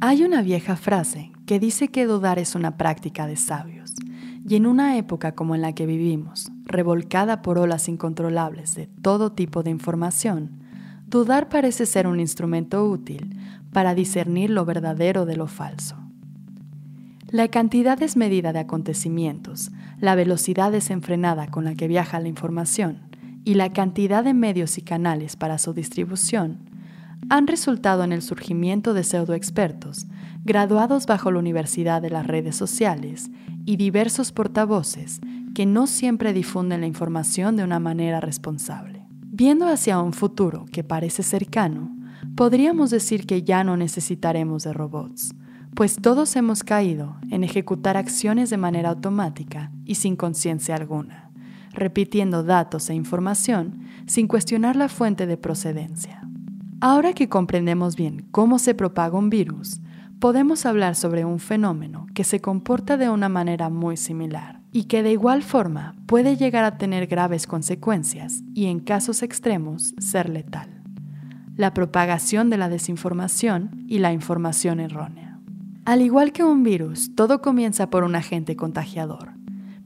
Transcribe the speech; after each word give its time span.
Hay 0.00 0.22
una 0.22 0.42
vieja 0.42 0.76
frase 0.76 1.32
que 1.44 1.58
dice 1.58 1.88
que 1.88 2.06
dudar 2.06 2.38
es 2.38 2.54
una 2.54 2.76
práctica 2.76 3.26
de 3.26 3.34
sabios, 3.34 3.94
y 4.48 4.54
en 4.54 4.66
una 4.66 4.96
época 4.96 5.32
como 5.32 5.56
en 5.56 5.60
la 5.60 5.74
que 5.74 5.86
vivimos, 5.86 6.52
revolcada 6.66 7.42
por 7.42 7.58
olas 7.58 7.88
incontrolables 7.88 8.76
de 8.76 8.86
todo 8.86 9.32
tipo 9.32 9.64
de 9.64 9.70
información, 9.70 10.62
dudar 11.08 11.48
parece 11.48 11.84
ser 11.84 12.06
un 12.06 12.20
instrumento 12.20 12.88
útil 12.88 13.36
para 13.72 13.96
discernir 13.96 14.50
lo 14.50 14.64
verdadero 14.64 15.26
de 15.26 15.36
lo 15.36 15.48
falso. 15.48 15.96
La 17.28 17.48
cantidad 17.48 17.98
desmedida 17.98 18.52
de 18.52 18.60
acontecimientos, 18.60 19.72
la 19.98 20.14
velocidad 20.14 20.70
desenfrenada 20.70 21.48
con 21.48 21.64
la 21.64 21.74
que 21.74 21.88
viaja 21.88 22.20
la 22.20 22.28
información 22.28 23.00
y 23.44 23.54
la 23.54 23.72
cantidad 23.72 24.22
de 24.22 24.32
medios 24.32 24.78
y 24.78 24.82
canales 24.82 25.34
para 25.34 25.58
su 25.58 25.72
distribución 25.72 26.67
han 27.30 27.46
resultado 27.46 28.04
en 28.04 28.12
el 28.12 28.22
surgimiento 28.22 28.94
de 28.94 29.04
pseudoexpertos, 29.04 30.06
graduados 30.44 31.06
bajo 31.06 31.30
la 31.30 31.38
Universidad 31.38 32.00
de 32.00 32.10
las 32.10 32.26
redes 32.26 32.56
sociales 32.56 33.30
y 33.64 33.76
diversos 33.76 34.32
portavoces 34.32 35.20
que 35.54 35.66
no 35.66 35.86
siempre 35.86 36.32
difunden 36.32 36.80
la 36.80 36.86
información 36.86 37.56
de 37.56 37.64
una 37.64 37.80
manera 37.80 38.20
responsable. 38.20 39.04
Viendo 39.10 39.68
hacia 39.68 40.00
un 40.00 40.12
futuro 40.12 40.64
que 40.72 40.84
parece 40.84 41.22
cercano, 41.22 41.94
podríamos 42.34 42.90
decir 42.90 43.26
que 43.26 43.42
ya 43.42 43.62
no 43.64 43.76
necesitaremos 43.76 44.64
de 44.64 44.72
robots, 44.72 45.34
pues 45.74 45.96
todos 45.96 46.34
hemos 46.36 46.64
caído 46.64 47.16
en 47.30 47.44
ejecutar 47.44 47.96
acciones 47.96 48.50
de 48.50 48.56
manera 48.56 48.90
automática 48.90 49.70
y 49.84 49.96
sin 49.96 50.16
conciencia 50.16 50.74
alguna, 50.74 51.30
repitiendo 51.72 52.42
datos 52.42 52.90
e 52.90 52.94
información 52.94 53.80
sin 54.06 54.26
cuestionar 54.26 54.76
la 54.76 54.88
fuente 54.88 55.26
de 55.26 55.36
procedencia. 55.36 56.27
Ahora 56.80 57.12
que 57.12 57.28
comprendemos 57.28 57.96
bien 57.96 58.28
cómo 58.30 58.60
se 58.60 58.72
propaga 58.72 59.18
un 59.18 59.30
virus, 59.30 59.80
podemos 60.20 60.64
hablar 60.64 60.94
sobre 60.94 61.24
un 61.24 61.40
fenómeno 61.40 62.06
que 62.14 62.22
se 62.22 62.40
comporta 62.40 62.96
de 62.96 63.08
una 63.08 63.28
manera 63.28 63.68
muy 63.68 63.96
similar 63.96 64.60
y 64.70 64.84
que 64.84 65.02
de 65.02 65.10
igual 65.10 65.42
forma 65.42 65.96
puede 66.06 66.36
llegar 66.36 66.62
a 66.62 66.78
tener 66.78 67.08
graves 67.08 67.48
consecuencias 67.48 68.44
y 68.54 68.66
en 68.66 68.78
casos 68.78 69.24
extremos 69.24 69.92
ser 69.98 70.28
letal. 70.28 70.84
La 71.56 71.74
propagación 71.74 72.48
de 72.48 72.58
la 72.58 72.68
desinformación 72.68 73.84
y 73.88 73.98
la 73.98 74.12
información 74.12 74.78
errónea. 74.78 75.40
Al 75.84 76.00
igual 76.00 76.30
que 76.30 76.44
un 76.44 76.62
virus, 76.62 77.12
todo 77.16 77.42
comienza 77.42 77.90
por 77.90 78.04
un 78.04 78.14
agente 78.14 78.54
contagiador, 78.54 79.32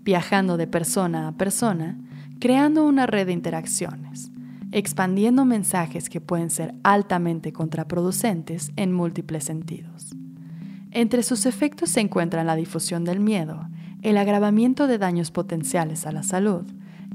viajando 0.02 0.58
de 0.58 0.66
persona 0.66 1.28
a 1.28 1.32
persona, 1.32 1.98
creando 2.38 2.84
una 2.84 3.06
red 3.06 3.28
de 3.28 3.32
interacciones 3.32 4.32
expandiendo 4.72 5.44
mensajes 5.44 6.08
que 6.08 6.20
pueden 6.20 6.50
ser 6.50 6.74
altamente 6.82 7.52
contraproducentes 7.52 8.72
en 8.76 8.92
múltiples 8.92 9.44
sentidos. 9.44 10.10
Entre 10.90 11.22
sus 11.22 11.46
efectos 11.46 11.90
se 11.90 12.00
encuentran 12.00 12.46
la 12.46 12.56
difusión 12.56 13.04
del 13.04 13.20
miedo, 13.20 13.68
el 14.02 14.16
agravamiento 14.16 14.86
de 14.86 14.98
daños 14.98 15.30
potenciales 15.30 16.06
a 16.06 16.12
la 16.12 16.22
salud, 16.22 16.64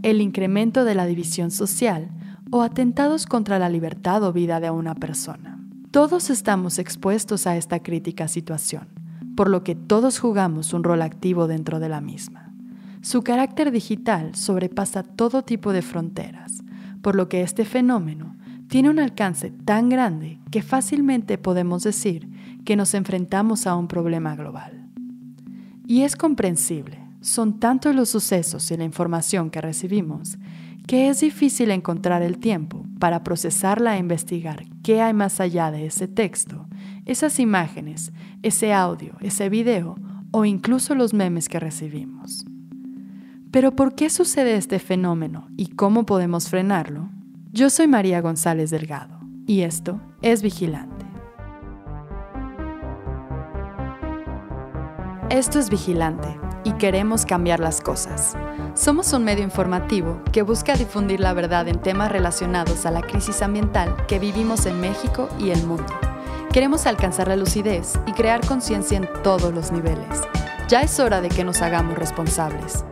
el 0.04 0.22
incremento 0.22 0.86
de 0.86 0.96
la 0.96 1.06
división 1.06 1.52
social 1.52 2.10
o 2.52 2.62
atentados 2.62 3.26
contra 3.26 3.60
la 3.60 3.70
libertad 3.70 4.24
o 4.24 4.32
vida 4.32 4.60
de 4.60 4.70
una 4.70 4.96
persona. 4.96 5.60
Todos 5.92 6.30
estamos 6.30 6.80
expuestos 6.80 7.48
a 7.48 7.58
esta 7.58 7.82
crítica 7.82 8.28
situación, 8.28 8.88
por 9.36 9.50
lo 9.50 9.64
que 9.64 9.76
todos 9.76 10.20
jugamos 10.20 10.74
un 10.74 10.84
rol 10.84 11.02
activo 11.02 11.48
dentro 11.48 11.80
de 11.80 11.90
la 11.90 12.02
misma. 12.02 12.54
Su 13.02 13.24
carácter 13.24 13.72
digital 13.72 14.36
sobrepasa 14.36 15.04
todo 15.04 15.44
tipo 15.44 15.74
de 15.74 15.82
fronteras, 15.82 16.64
por 17.08 17.16
lo 17.16 17.30
que 17.30 17.42
este 17.42 17.64
fenómeno 17.64 18.36
tiene 18.68 18.90
un 18.90 19.00
alcance 19.00 19.50
tan 19.50 19.88
grande 19.88 20.42
que 20.52 20.62
fácilmente 20.62 21.38
podemos 21.38 21.84
decir 21.84 22.28
que 22.66 22.76
nos 22.76 22.94
enfrentamos 22.94 23.66
a 23.66 23.78
un 23.78 23.88
problema 23.88 24.36
global. 24.36 24.90
Y 25.86 26.02
es 26.02 26.18
comprensible, 26.18 27.00
son 27.22 27.62
tantos 27.62 27.96
los 27.96 28.10
sucesos 28.10 28.70
y 28.72 28.76
la 28.76 28.84
información 28.84 29.52
que 29.52 29.62
recibimos 29.62 30.38
que 30.86 31.08
es 31.08 31.22
difícil 31.22 31.72
encontrar 31.72 32.24
el 32.24 32.40
tiempo 32.40 32.86
para 33.00 33.24
procesarla 33.24 33.96
e 33.96 34.00
investigar 34.00 34.66
qué 34.84 35.02
hay 35.02 35.14
más 35.14 35.40
allá 35.40 35.72
de 35.72 35.86
ese 35.86 36.10
texto, 36.10 36.68
esas 37.06 37.40
imágenes, 37.40 38.12
ese 38.44 38.74
audio, 38.74 39.14
ese 39.22 39.48
video 39.48 39.96
o 40.32 40.44
incluso 40.44 40.94
los 40.94 41.14
memes 41.14 41.48
que 41.48 41.62
recibimos. 41.62 42.44
Pero 43.58 43.72
¿por 43.72 43.96
qué 43.96 44.12
sucede 44.12 44.56
este 44.56 44.78
fenómeno 44.78 45.48
y 45.58 45.70
cómo 45.70 46.06
podemos 46.06 46.48
frenarlo? 46.48 47.10
Yo 47.52 47.72
soy 47.72 47.88
María 47.88 48.22
González 48.22 48.70
Delgado 48.70 49.20
y 49.48 49.64
esto 49.64 50.00
es 50.22 50.44
Vigilante. 50.44 51.08
Esto 55.32 55.58
es 55.58 55.72
Vigilante 55.72 56.40
y 56.66 56.74
queremos 56.74 57.26
cambiar 57.26 57.60
las 57.60 57.82
cosas. 57.82 58.38
Somos 58.76 59.12
un 59.14 59.24
medio 59.24 59.44
informativo 59.44 60.22
que 60.32 60.44
busca 60.44 60.76
difundir 60.76 61.20
la 61.20 61.34
verdad 61.34 61.68
en 61.68 61.82
temas 61.82 62.12
relacionados 62.12 62.86
a 62.86 62.92
la 62.92 63.02
crisis 63.02 63.42
ambiental 63.42 64.06
que 64.06 64.20
vivimos 64.20 64.68
en 64.68 64.80
México 64.80 65.30
y 65.40 65.50
el 65.50 65.66
mundo. 65.66 65.96
Queremos 66.54 66.86
alcanzar 66.86 67.28
la 67.28 67.36
lucidez 67.36 67.94
y 68.06 68.12
crear 68.12 68.46
conciencia 68.46 68.98
en 68.98 69.10
todos 69.24 69.52
los 69.52 69.72
niveles. 69.72 70.22
Ya 70.68 70.82
es 70.82 71.00
hora 71.00 71.22
de 71.22 71.30
que 71.30 71.44
nos 71.44 71.64
hagamos 71.64 71.98
responsables. 71.98 72.86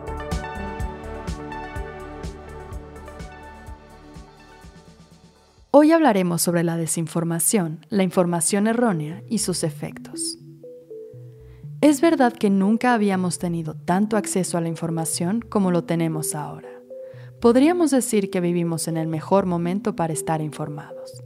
Hoy 5.78 5.92
hablaremos 5.92 6.40
sobre 6.40 6.64
la 6.64 6.78
desinformación, 6.78 7.84
la 7.90 8.02
información 8.02 8.66
errónea 8.66 9.22
y 9.28 9.40
sus 9.40 9.62
efectos. 9.62 10.38
Es 11.82 12.00
verdad 12.00 12.32
que 12.32 12.48
nunca 12.48 12.94
habíamos 12.94 13.38
tenido 13.38 13.74
tanto 13.74 14.16
acceso 14.16 14.56
a 14.56 14.62
la 14.62 14.68
información 14.68 15.42
como 15.42 15.70
lo 15.70 15.84
tenemos 15.84 16.34
ahora. 16.34 16.70
Podríamos 17.42 17.90
decir 17.90 18.30
que 18.30 18.40
vivimos 18.40 18.88
en 18.88 18.96
el 18.96 19.06
mejor 19.06 19.44
momento 19.44 19.94
para 19.94 20.14
estar 20.14 20.40
informados. 20.40 21.22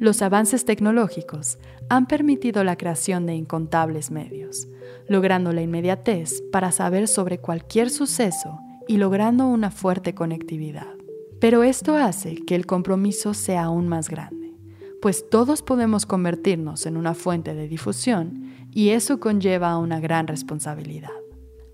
Los 0.00 0.22
avances 0.22 0.64
tecnológicos 0.64 1.58
han 1.88 2.06
permitido 2.06 2.64
la 2.64 2.74
creación 2.74 3.26
de 3.26 3.36
incontables 3.36 4.10
medios, 4.10 4.66
logrando 5.06 5.52
la 5.52 5.62
inmediatez 5.62 6.42
para 6.50 6.72
saber 6.72 7.06
sobre 7.06 7.38
cualquier 7.38 7.90
suceso 7.90 8.58
y 8.88 8.96
logrando 8.96 9.46
una 9.46 9.70
fuerte 9.70 10.16
conectividad. 10.16 11.03
Pero 11.40 11.62
esto 11.62 11.96
hace 11.96 12.36
que 12.36 12.54
el 12.54 12.66
compromiso 12.66 13.34
sea 13.34 13.64
aún 13.64 13.88
más 13.88 14.08
grande, 14.08 14.54
pues 15.02 15.28
todos 15.28 15.62
podemos 15.62 16.06
convertirnos 16.06 16.86
en 16.86 16.96
una 16.96 17.14
fuente 17.14 17.54
de 17.54 17.68
difusión 17.68 18.52
y 18.70 18.90
eso 18.90 19.20
conlleva 19.20 19.70
a 19.70 19.78
una 19.78 20.00
gran 20.00 20.26
responsabilidad. 20.26 21.10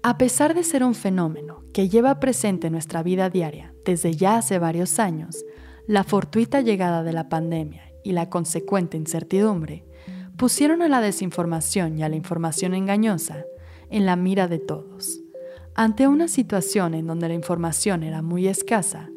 A 0.02 0.16
pesar 0.16 0.54
de 0.54 0.64
ser 0.64 0.82
un 0.82 0.94
fenómeno 0.94 1.62
que 1.72 1.88
lleva 1.88 2.20
presente 2.20 2.70
nuestra 2.70 3.02
vida 3.02 3.28
diaria 3.28 3.74
desde 3.84 4.14
ya 4.14 4.38
hace 4.38 4.58
varios 4.58 4.98
años, 4.98 5.44
la 5.86 6.04
fortuita 6.04 6.62
llegada 6.62 7.02
de 7.02 7.12
la 7.12 7.28
pandemia 7.28 7.82
y 8.02 8.12
la 8.12 8.30
consecuente 8.30 8.96
incertidumbre 8.96 9.84
pusieron 10.38 10.80
a 10.80 10.88
la 10.88 11.02
desinformación 11.02 11.98
y 11.98 12.02
a 12.02 12.08
la 12.08 12.16
información 12.16 12.72
engañosa 12.72 13.44
en 13.90 14.06
la 14.06 14.16
mira 14.16 14.48
de 14.48 14.58
todos. 14.58 15.20
Ante 15.74 16.08
una 16.08 16.28
situación 16.28 16.94
en 16.94 17.06
donde 17.06 17.28
la 17.28 17.34
información 17.34 18.02
era 18.02 18.22
muy 18.22 18.48
escasa, 18.48 19.09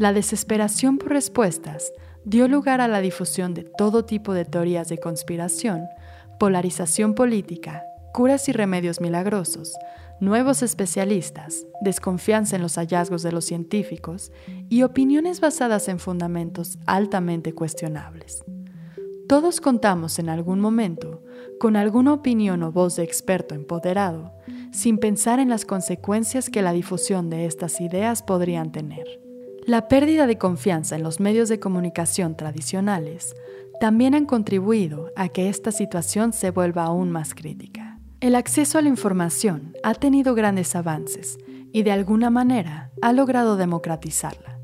la 0.00 0.14
desesperación 0.14 0.96
por 0.96 1.10
respuestas 1.10 1.92
dio 2.24 2.48
lugar 2.48 2.80
a 2.80 2.88
la 2.88 3.02
difusión 3.02 3.52
de 3.52 3.64
todo 3.64 4.06
tipo 4.06 4.32
de 4.32 4.46
teorías 4.46 4.88
de 4.88 4.96
conspiración, 4.96 5.88
polarización 6.38 7.14
política, 7.14 7.82
curas 8.14 8.48
y 8.48 8.52
remedios 8.52 9.02
milagrosos, 9.02 9.74
nuevos 10.18 10.62
especialistas, 10.62 11.66
desconfianza 11.82 12.56
en 12.56 12.62
los 12.62 12.76
hallazgos 12.76 13.22
de 13.22 13.30
los 13.30 13.44
científicos 13.44 14.32
y 14.70 14.84
opiniones 14.84 15.42
basadas 15.42 15.86
en 15.88 15.98
fundamentos 15.98 16.78
altamente 16.86 17.52
cuestionables. 17.52 18.42
Todos 19.28 19.60
contamos 19.60 20.18
en 20.18 20.30
algún 20.30 20.60
momento 20.60 21.22
con 21.58 21.76
alguna 21.76 22.14
opinión 22.14 22.62
o 22.62 22.72
voz 22.72 22.96
de 22.96 23.02
experto 23.02 23.54
empoderado, 23.54 24.32
sin 24.72 24.96
pensar 24.96 25.40
en 25.40 25.50
las 25.50 25.66
consecuencias 25.66 26.48
que 26.48 26.62
la 26.62 26.72
difusión 26.72 27.28
de 27.28 27.44
estas 27.44 27.82
ideas 27.82 28.22
podrían 28.22 28.72
tener. 28.72 29.29
La 29.66 29.88
pérdida 29.88 30.26
de 30.26 30.38
confianza 30.38 30.96
en 30.96 31.02
los 31.02 31.20
medios 31.20 31.48
de 31.48 31.60
comunicación 31.60 32.36
tradicionales 32.36 33.34
también 33.80 34.14
han 34.14 34.26
contribuido 34.26 35.10
a 35.16 35.28
que 35.28 35.48
esta 35.48 35.70
situación 35.70 36.32
se 36.32 36.50
vuelva 36.50 36.84
aún 36.84 37.10
más 37.10 37.34
crítica. 37.34 37.98
El 38.20 38.34
acceso 38.34 38.78
a 38.78 38.82
la 38.82 38.88
información 38.88 39.74
ha 39.82 39.94
tenido 39.94 40.34
grandes 40.34 40.74
avances 40.76 41.38
y 41.72 41.82
de 41.82 41.92
alguna 41.92 42.30
manera 42.30 42.90
ha 43.00 43.12
logrado 43.12 43.56
democratizarla, 43.56 44.58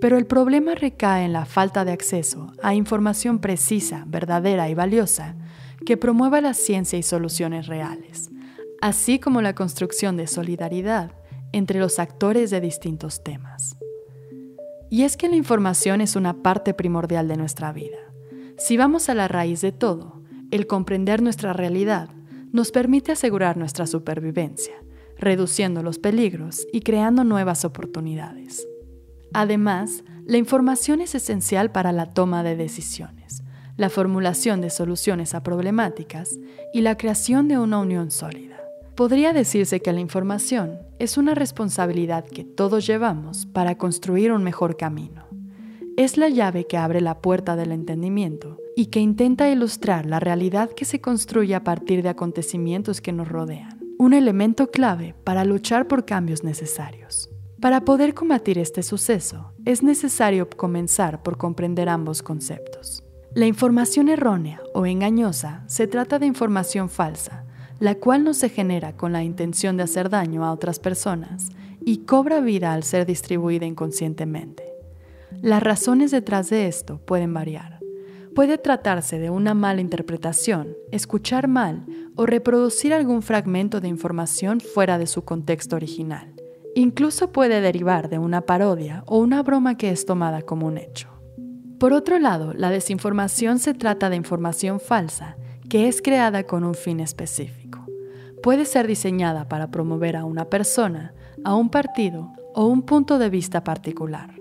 pero 0.00 0.18
el 0.18 0.26
problema 0.26 0.74
recae 0.74 1.24
en 1.24 1.32
la 1.32 1.46
falta 1.46 1.84
de 1.84 1.92
acceso 1.92 2.52
a 2.62 2.74
información 2.74 3.40
precisa, 3.40 4.04
verdadera 4.06 4.68
y 4.68 4.74
valiosa 4.74 5.36
que 5.84 5.96
promueva 5.96 6.40
la 6.40 6.54
ciencia 6.54 6.98
y 6.98 7.02
soluciones 7.02 7.66
reales, 7.66 8.30
así 8.80 9.18
como 9.18 9.42
la 9.42 9.54
construcción 9.54 10.16
de 10.16 10.26
solidaridad 10.26 11.12
entre 11.52 11.80
los 11.80 11.98
actores 11.98 12.50
de 12.50 12.60
distintos 12.60 13.22
temas. 13.22 13.76
Y 14.94 15.02
es 15.02 15.16
que 15.16 15.28
la 15.28 15.34
información 15.34 16.00
es 16.00 16.14
una 16.14 16.34
parte 16.34 16.72
primordial 16.72 17.26
de 17.26 17.36
nuestra 17.36 17.72
vida. 17.72 17.98
Si 18.56 18.76
vamos 18.76 19.08
a 19.08 19.14
la 19.14 19.26
raíz 19.26 19.60
de 19.60 19.72
todo, 19.72 20.22
El 20.52 20.68
comprender 20.68 21.20
nuestra 21.20 21.52
realidad 21.52 22.10
nos 22.52 22.70
permite 22.70 23.10
asegurar 23.10 23.56
nuestra 23.56 23.88
supervivencia, 23.88 24.76
reduciendo 25.18 25.82
los 25.82 25.98
peligros 25.98 26.64
y 26.72 26.82
creando 26.82 27.24
nuevas 27.24 27.64
oportunidades. 27.64 28.68
Además, 29.32 30.04
la 30.26 30.36
información 30.36 31.00
es 31.00 31.16
esencial 31.16 31.72
para 31.72 31.90
la 31.90 32.10
toma 32.10 32.44
de 32.44 32.54
decisiones, 32.54 33.42
la 33.76 33.90
formulación 33.90 34.60
de 34.60 34.70
soluciones 34.70 35.34
a 35.34 35.42
problemáticas 35.42 36.38
y 36.72 36.82
la 36.82 36.96
creación 36.96 37.48
de 37.48 37.58
una 37.58 37.80
unión 37.80 38.12
sólida. 38.12 38.60
Podría 38.94 39.32
decirse 39.32 39.80
que 39.80 39.92
la 39.92 39.98
información 39.98 40.78
es 40.98 41.18
una 41.18 41.34
responsabilidad 41.34 42.24
que 42.24 42.44
todos 42.44 42.86
llevamos 42.86 43.46
para 43.46 43.76
construir 43.76 44.32
un 44.32 44.42
mejor 44.42 44.76
camino. 44.76 45.26
Es 45.96 46.16
la 46.16 46.28
llave 46.28 46.66
que 46.66 46.76
abre 46.76 47.00
la 47.00 47.20
puerta 47.20 47.56
del 47.56 47.72
entendimiento 47.72 48.58
y 48.76 48.86
que 48.86 49.00
intenta 49.00 49.50
ilustrar 49.50 50.06
la 50.06 50.20
realidad 50.20 50.70
que 50.70 50.84
se 50.84 51.00
construye 51.00 51.54
a 51.54 51.64
partir 51.64 52.02
de 52.02 52.08
acontecimientos 52.08 53.00
que 53.00 53.12
nos 53.12 53.28
rodean, 53.28 53.80
un 53.98 54.12
elemento 54.12 54.70
clave 54.70 55.14
para 55.24 55.44
luchar 55.44 55.86
por 55.86 56.04
cambios 56.04 56.42
necesarios. 56.42 57.30
Para 57.60 57.84
poder 57.84 58.12
combatir 58.12 58.58
este 58.58 58.82
suceso, 58.82 59.52
es 59.64 59.82
necesario 59.82 60.48
comenzar 60.50 61.22
por 61.22 61.38
comprender 61.38 61.88
ambos 61.88 62.22
conceptos. 62.22 63.04
La 63.34 63.46
información 63.46 64.08
errónea 64.08 64.60
o 64.74 64.86
engañosa 64.86 65.64
se 65.66 65.86
trata 65.86 66.18
de 66.18 66.26
información 66.26 66.88
falsa, 66.88 67.43
la 67.84 67.96
cual 67.96 68.24
no 68.24 68.32
se 68.32 68.48
genera 68.48 68.96
con 68.96 69.12
la 69.12 69.24
intención 69.24 69.76
de 69.76 69.82
hacer 69.82 70.08
daño 70.08 70.42
a 70.42 70.52
otras 70.52 70.78
personas 70.78 71.50
y 71.84 71.98
cobra 72.06 72.40
vida 72.40 72.72
al 72.72 72.82
ser 72.82 73.04
distribuida 73.04 73.66
inconscientemente. 73.66 74.64
Las 75.42 75.62
razones 75.62 76.10
detrás 76.10 76.48
de 76.48 76.66
esto 76.66 76.96
pueden 76.96 77.34
variar. 77.34 77.80
Puede 78.34 78.56
tratarse 78.56 79.18
de 79.18 79.28
una 79.28 79.52
mala 79.52 79.82
interpretación, 79.82 80.74
escuchar 80.92 81.46
mal 81.46 81.84
o 82.16 82.24
reproducir 82.24 82.94
algún 82.94 83.20
fragmento 83.20 83.82
de 83.82 83.88
información 83.88 84.60
fuera 84.60 84.96
de 84.96 85.06
su 85.06 85.26
contexto 85.26 85.76
original. 85.76 86.32
Incluso 86.74 87.32
puede 87.32 87.60
derivar 87.60 88.08
de 88.08 88.18
una 88.18 88.40
parodia 88.40 89.04
o 89.06 89.18
una 89.18 89.42
broma 89.42 89.76
que 89.76 89.90
es 89.90 90.06
tomada 90.06 90.40
como 90.40 90.68
un 90.68 90.78
hecho. 90.78 91.10
Por 91.78 91.92
otro 91.92 92.18
lado, 92.18 92.54
la 92.54 92.70
desinformación 92.70 93.58
se 93.58 93.74
trata 93.74 94.08
de 94.08 94.16
información 94.16 94.80
falsa 94.80 95.36
que 95.68 95.88
es 95.88 96.00
creada 96.00 96.44
con 96.44 96.64
un 96.64 96.74
fin 96.74 97.00
específico. 97.00 97.63
Puede 98.44 98.66
ser 98.66 98.86
diseñada 98.86 99.48
para 99.48 99.70
promover 99.70 100.16
a 100.16 100.26
una 100.26 100.50
persona, 100.50 101.14
a 101.44 101.54
un 101.54 101.70
partido 101.70 102.30
o 102.54 102.66
un 102.66 102.82
punto 102.82 103.18
de 103.18 103.30
vista 103.30 103.64
particular. 103.64 104.34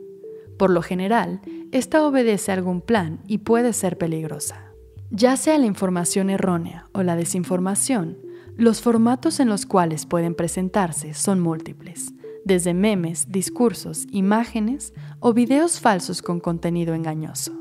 Por 0.57 0.71
lo 0.71 0.81
general, 0.81 1.39
esta 1.71 2.05
obedece 2.05 2.51
a 2.51 2.55
algún 2.55 2.81
plan 2.81 3.21
y 3.27 3.37
puede 3.37 3.71
ser 3.71 3.97
peligrosa. 3.97 4.73
Ya 5.09 5.37
sea 5.37 5.57
la 5.57 5.67
información 5.67 6.29
errónea 6.29 6.89
o 6.91 7.01
la 7.01 7.15
desinformación, 7.15 8.17
los 8.57 8.81
formatos 8.81 9.39
en 9.39 9.47
los 9.47 9.65
cuales 9.65 10.05
pueden 10.05 10.35
presentarse 10.35 11.13
son 11.13 11.39
múltiples, 11.39 12.13
desde 12.43 12.73
memes, 12.73 13.31
discursos, 13.31 14.05
imágenes 14.11 14.93
o 15.21 15.31
videos 15.31 15.79
falsos 15.79 16.21
con 16.21 16.41
contenido 16.41 16.93
engañoso. 16.93 17.53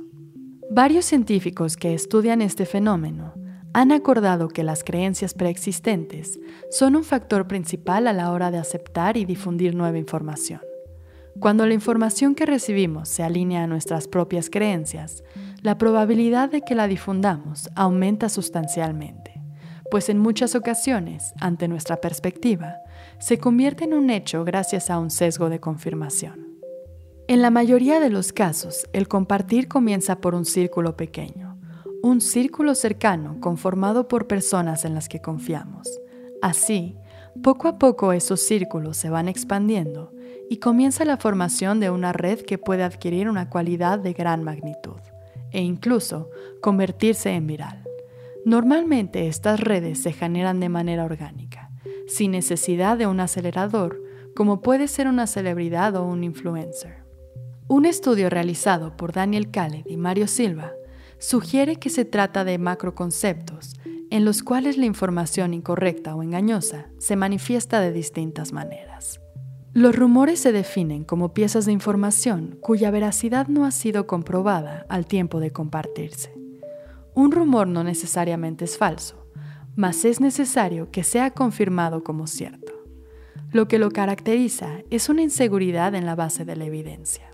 Varios 0.73 1.05
científicos 1.05 1.77
que 1.77 1.95
estudian 1.95 2.43
este 2.43 2.67
fenómeno 2.67 3.33
han 3.75 3.93
acordado 3.93 4.49
que 4.49 4.63
las 4.63 4.85
creencias 4.85 5.35
preexistentes 5.35 6.39
son 6.71 6.97
un 6.97 7.05
factor 7.05 7.49
principal 7.49 8.07
a 8.07 8.13
la 8.13 8.31
hora 8.31 8.51
de 8.51 8.59
aceptar 8.59 9.17
y 9.17 9.25
difundir 9.25 9.75
nueva 9.75 9.99
información. 9.99 10.61
Cuando 11.41 11.67
la 11.67 11.73
información 11.73 12.35
que 12.35 12.45
recibimos 12.45 13.09
se 13.09 13.23
alinea 13.23 13.65
a 13.65 13.67
nuestras 13.67 14.07
propias 14.07 14.51
creencias, 14.51 15.25
la 15.63 15.79
probabilidad 15.79 16.51
de 16.51 16.61
que 16.61 16.75
la 16.75 16.87
difundamos 16.87 17.71
aumenta 17.75 18.29
sustancialmente, 18.29 19.41
pues 19.91 20.09
en 20.09 20.19
muchas 20.19 20.55
ocasiones, 20.55 21.33
ante 21.41 21.69
nuestra 21.69 21.97
perspectiva, 21.97 22.77
se 23.19 23.39
convierte 23.39 23.85
en 23.85 23.95
un 23.95 24.11
hecho 24.11 24.45
gracias 24.45 24.91
a 24.91 24.99
un 24.99 25.11
sesgo 25.11 25.49
de 25.49 25.61
confirmación. 25.61 26.59
En 27.29 27.41
la 27.41 27.51
mayoría 27.51 28.01
de 28.01 28.11
los 28.11 28.33
casos, 28.33 28.87
el 28.93 29.09
compartir 29.09 29.69
comienza 29.69 30.21
por 30.21 30.35
un 30.35 30.45
círculo 30.45 30.97
pequeño, 30.97 31.52
un 32.03 32.21
círculo 32.21 32.75
cercano 32.75 33.39
conformado 33.41 34.09
por 34.09 34.27
personas 34.27 34.85
en 34.85 34.95
las 34.95 35.09
que 35.09 35.21
confiamos. 35.21 35.89
Así, 36.43 36.97
poco 37.43 37.69
a 37.69 37.79
poco 37.79 38.13
esos 38.13 38.41
círculos 38.41 38.97
se 38.97 39.09
van 39.09 39.29
expandiendo 39.29 40.13
y 40.51 40.57
comienza 40.57 41.05
la 41.05 41.17
formación 41.17 41.79
de 41.79 41.91
una 41.91 42.13
red 42.13 42.41
que 42.41 42.59
puede 42.59 42.83
adquirir 42.83 43.29
una 43.29 43.49
cualidad 43.49 44.01
de 44.01 44.13
gran 44.13 44.43
magnitud 44.43 45.01
e 45.53 45.63
incluso 45.63 46.29
convertirse 46.61 47.31
en 47.31 47.47
viral. 47.47 47.85
Normalmente 48.45 49.29
estas 49.29 49.61
redes 49.61 50.03
se 50.03 50.13
generan 50.13 50.59
de 50.59 50.69
manera 50.69 51.05
orgánica, 51.05 51.71
sin 52.09 52.33
necesidad 52.33 52.99
de 52.99 53.07
un 53.07 53.21
acelerador, 53.21 54.03
como 54.35 54.61
puede 54.61 54.89
ser 54.89 55.07
una 55.07 55.29
celebridad 55.29 55.95
o 55.95 56.05
un 56.05 56.25
influencer. 56.25 57.05
Un 57.69 57.87
estudio 57.87 58.29
realizado 58.29 58.97
por 58.97 59.13
Daniel 59.13 59.51
Khaled 59.51 59.87
y 59.87 59.97
Mario 59.97 60.27
Silva 60.27 60.73
sugiere 61.23 61.77
que 61.77 61.89
se 61.89 62.05
trata 62.05 62.45
de 62.45 62.59
macroconceptos 62.59 63.77
en 64.11 64.25
los 64.25 64.43
cuales 64.43 64.77
la 64.77 64.87
información 64.87 65.55
incorrecta 65.55 66.15
o 66.17 66.23
engañosa 66.23 66.89
se 66.99 67.17
manifiesta 67.17 67.81
de 67.81 67.93
distintas 67.93 68.53
maneras. 68.53 69.21
Los 69.73 69.97
rumores 69.97 70.41
se 70.41 70.53
definen 70.53 71.05
como 71.05 71.33
piezas 71.33 71.65
de 71.65 71.73
información 71.73 72.59
cuya 72.61 72.91
veracidad 72.91 73.47
no 73.47 73.65
ha 73.65 73.71
sido 73.71 74.07
comprobada 74.07 74.85
al 74.89 75.07
tiempo 75.07 75.39
de 75.41 75.53
compartirse. 75.53 76.35
Un 77.15 77.31
rumor 77.31 77.69
no 77.69 77.85
necesariamente 77.85 78.65
es 78.65 78.77
falso, 78.77 79.27
mas 79.77 80.05
es 80.05 80.21
necesario 80.21 80.91
que 80.91 81.05
sea 81.05 81.31
confirmado 81.31 82.03
como 82.03 82.27
cierto. 82.27 82.73
Lo 83.51 83.69
que 83.69 83.79
lo 83.79 83.91
caracteriza 83.91 84.81
es 84.91 85.09
una 85.09 85.23
inseguridad 85.23 85.95
en 85.95 86.05
la 86.05 86.17
base 86.17 86.45
de 86.45 86.57
la 86.57 86.65
evidencia. 86.65 87.31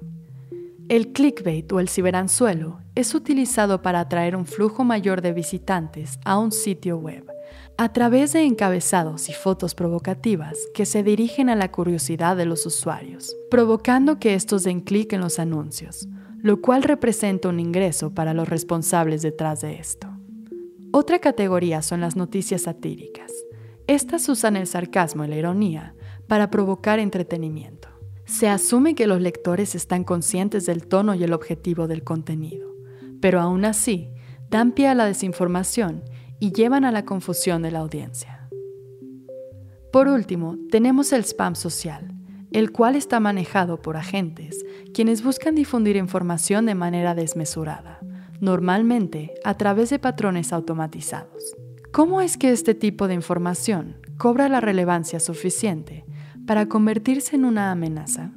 El 0.88 1.12
clickbait 1.12 1.70
o 1.70 1.80
el 1.80 1.90
ciberanzuelo 1.90 2.80
es 2.94 3.14
utilizado 3.14 3.82
para 3.82 4.00
atraer 4.00 4.34
un 4.34 4.46
flujo 4.46 4.84
mayor 4.84 5.20
de 5.20 5.34
visitantes 5.34 6.18
a 6.24 6.38
un 6.38 6.50
sitio 6.50 6.96
web 6.96 7.30
a 7.76 7.92
través 7.92 8.32
de 8.32 8.42
encabezados 8.42 9.28
y 9.28 9.34
fotos 9.34 9.74
provocativas 9.74 10.56
que 10.74 10.86
se 10.86 11.02
dirigen 11.02 11.50
a 11.50 11.56
la 11.56 11.70
curiosidad 11.70 12.36
de 12.36 12.46
los 12.46 12.64
usuarios, 12.64 13.36
provocando 13.50 14.18
que 14.18 14.34
estos 14.34 14.64
den 14.64 14.80
clic 14.80 15.12
en 15.12 15.20
los 15.20 15.38
anuncios, 15.38 16.08
lo 16.42 16.60
cual 16.62 16.82
representa 16.82 17.50
un 17.50 17.60
ingreso 17.60 18.14
para 18.14 18.32
los 18.32 18.48
responsables 18.48 19.20
detrás 19.20 19.60
de 19.60 19.78
esto. 19.78 20.08
Otra 20.90 21.18
categoría 21.18 21.82
son 21.82 22.00
las 22.00 22.16
noticias 22.16 22.62
satíricas. 22.62 23.30
Estas 23.86 24.28
usan 24.28 24.56
el 24.56 24.66
sarcasmo 24.66 25.24
y 25.24 25.28
la 25.28 25.36
ironía 25.36 25.94
para 26.26 26.50
provocar 26.50 26.98
entretenimiento. 26.98 27.97
Se 28.28 28.46
asume 28.46 28.94
que 28.94 29.06
los 29.06 29.22
lectores 29.22 29.74
están 29.74 30.04
conscientes 30.04 30.66
del 30.66 30.86
tono 30.86 31.14
y 31.14 31.24
el 31.24 31.32
objetivo 31.32 31.88
del 31.88 32.04
contenido, 32.04 32.68
pero 33.22 33.40
aún 33.40 33.64
así 33.64 34.10
dan 34.50 34.72
pie 34.72 34.88
a 34.88 34.94
la 34.94 35.06
desinformación 35.06 36.04
y 36.38 36.52
llevan 36.52 36.84
a 36.84 36.92
la 36.92 37.06
confusión 37.06 37.62
de 37.62 37.70
la 37.70 37.78
audiencia. 37.78 38.50
Por 39.90 40.08
último, 40.08 40.58
tenemos 40.70 41.14
el 41.14 41.24
spam 41.24 41.54
social, 41.54 42.12
el 42.52 42.70
cual 42.70 42.96
está 42.96 43.18
manejado 43.18 43.80
por 43.80 43.96
agentes 43.96 44.62
quienes 44.92 45.24
buscan 45.24 45.54
difundir 45.54 45.96
información 45.96 46.66
de 46.66 46.74
manera 46.74 47.14
desmesurada, 47.14 47.98
normalmente 48.40 49.32
a 49.42 49.54
través 49.54 49.88
de 49.88 49.98
patrones 49.98 50.52
automatizados. 50.52 51.56
¿Cómo 51.92 52.20
es 52.20 52.36
que 52.36 52.52
este 52.52 52.74
tipo 52.74 53.08
de 53.08 53.14
información 53.14 53.96
cobra 54.18 54.50
la 54.50 54.60
relevancia 54.60 55.18
suficiente 55.18 56.04
para 56.48 56.66
convertirse 56.66 57.36
en 57.36 57.44
una 57.44 57.70
amenaza? 57.70 58.32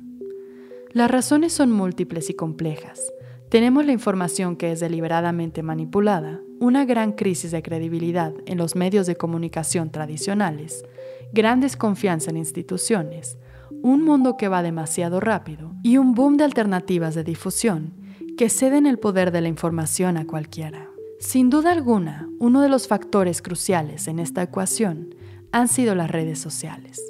Las 0.91 1.09
razones 1.09 1.53
son 1.53 1.71
múltiples 1.71 2.29
y 2.29 2.33
complejas, 2.33 3.01
tenemos 3.47 3.85
la 3.85 3.93
información 3.93 4.57
que 4.57 4.73
es 4.73 4.81
deliberadamente 4.81 5.63
manipulada, 5.63 6.41
una 6.59 6.83
gran 6.83 7.13
crisis 7.13 7.51
de 7.51 7.63
credibilidad 7.63 8.33
en 8.45 8.57
los 8.57 8.75
medios 8.75 9.07
de 9.07 9.15
comunicación 9.15 9.91
tradicionales, 9.91 10.83
gran 11.31 11.61
desconfianza 11.61 12.31
en 12.31 12.37
instituciones, 12.37 13.37
un 13.81 14.03
mundo 14.03 14.35
que 14.35 14.49
va 14.49 14.61
demasiado 14.61 15.21
rápido 15.21 15.73
y 15.81 15.95
un 15.95 16.13
boom 16.13 16.35
de 16.35 16.43
alternativas 16.43 17.15
de 17.15 17.23
difusión 17.23 17.93
que 18.37 18.49
ceden 18.49 18.85
el 18.87 18.99
poder 18.99 19.31
de 19.31 19.39
la 19.39 19.47
información 19.47 20.17
a 20.17 20.27
cualquiera. 20.27 20.89
Sin 21.21 21.49
duda 21.49 21.71
alguna, 21.71 22.29
uno 22.39 22.61
de 22.61 22.67
los 22.67 22.89
factores 22.89 23.41
cruciales 23.41 24.09
en 24.09 24.19
esta 24.19 24.43
ecuación 24.43 25.15
han 25.53 25.69
sido 25.69 25.95
las 25.95 26.11
redes 26.11 26.39
sociales. 26.39 27.01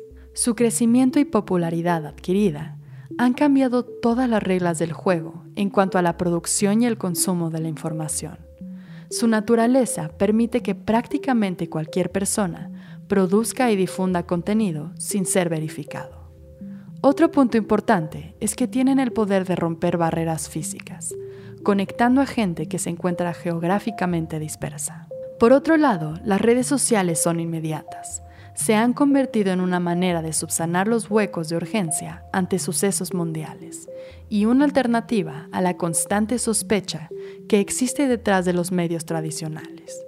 Su 0.44 0.56
crecimiento 0.56 1.20
y 1.20 1.26
popularidad 1.26 2.08
adquirida 2.08 2.76
han 3.20 3.36
cambiado 3.36 3.86
todas 3.86 4.28
las 4.28 4.42
reglas 4.42 4.80
del 4.80 4.92
juego 4.92 5.46
en 5.56 5.70
cuanto 5.70 6.00
a 6.00 6.02
la 6.02 6.18
producción 6.18 6.82
y 6.82 6.88
el 6.88 6.98
consumo 6.98 7.52
de 7.52 7.60
la 7.60 7.68
información. 7.68 8.40
Su 9.12 9.28
naturaleza 9.28 10.10
permite 10.18 10.64
que 10.64 10.74
prácticamente 10.74 11.70
cualquier 11.70 12.12
persona 12.12 12.72
produzca 13.08 13.70
y 13.70 13.76
difunda 13.76 14.24
contenido 14.24 14.94
sin 14.98 15.28
ser 15.28 15.48
verificado. 15.48 16.32
Otro 17.02 17.30
punto 17.30 17.58
importante 17.58 18.36
es 18.40 18.56
que 18.56 18.68
tienen 18.68 18.98
el 18.98 19.14
poder 19.14 19.46
de 19.46 19.56
romper 19.56 19.98
barreras 19.98 20.50
físicas, 20.50 21.14
conectando 21.62 22.20
a 22.20 22.26
gente 22.26 22.66
que 22.66 22.80
se 22.80 22.90
encuentra 22.90 23.36
geográficamente 23.36 24.40
dispersa. 24.40 25.08
Por 25.40 25.54
otro 25.54 25.78
lado, 25.78 26.16
las 26.26 26.42
redes 26.42 26.66
sociales 26.66 27.22
son 27.22 27.40
inmediatas. 27.40 28.24
Se 28.56 28.76
han 28.76 28.94
convertido 28.94 29.52
en 29.52 29.62
una 29.62 29.80
manera 29.80 30.22
de 30.22 30.34
subsanar 30.34 30.88
los 30.88 31.10
huecos 31.10 31.50
de 31.50 31.56
urgencia 31.56 32.26
ante 32.34 32.60
sucesos 32.60 33.14
mundiales 33.14 33.88
y 34.30 34.46
una 34.46 34.66
alternativa 34.66 35.48
a 35.52 35.62
la 35.62 35.78
constante 35.78 36.38
sospecha 36.38 37.10
que 37.48 37.60
existe 37.60 38.08
detrás 38.08 38.46
de 38.46 38.54
los 38.54 38.72
medios 38.72 39.06
tradicionales. 39.06 40.00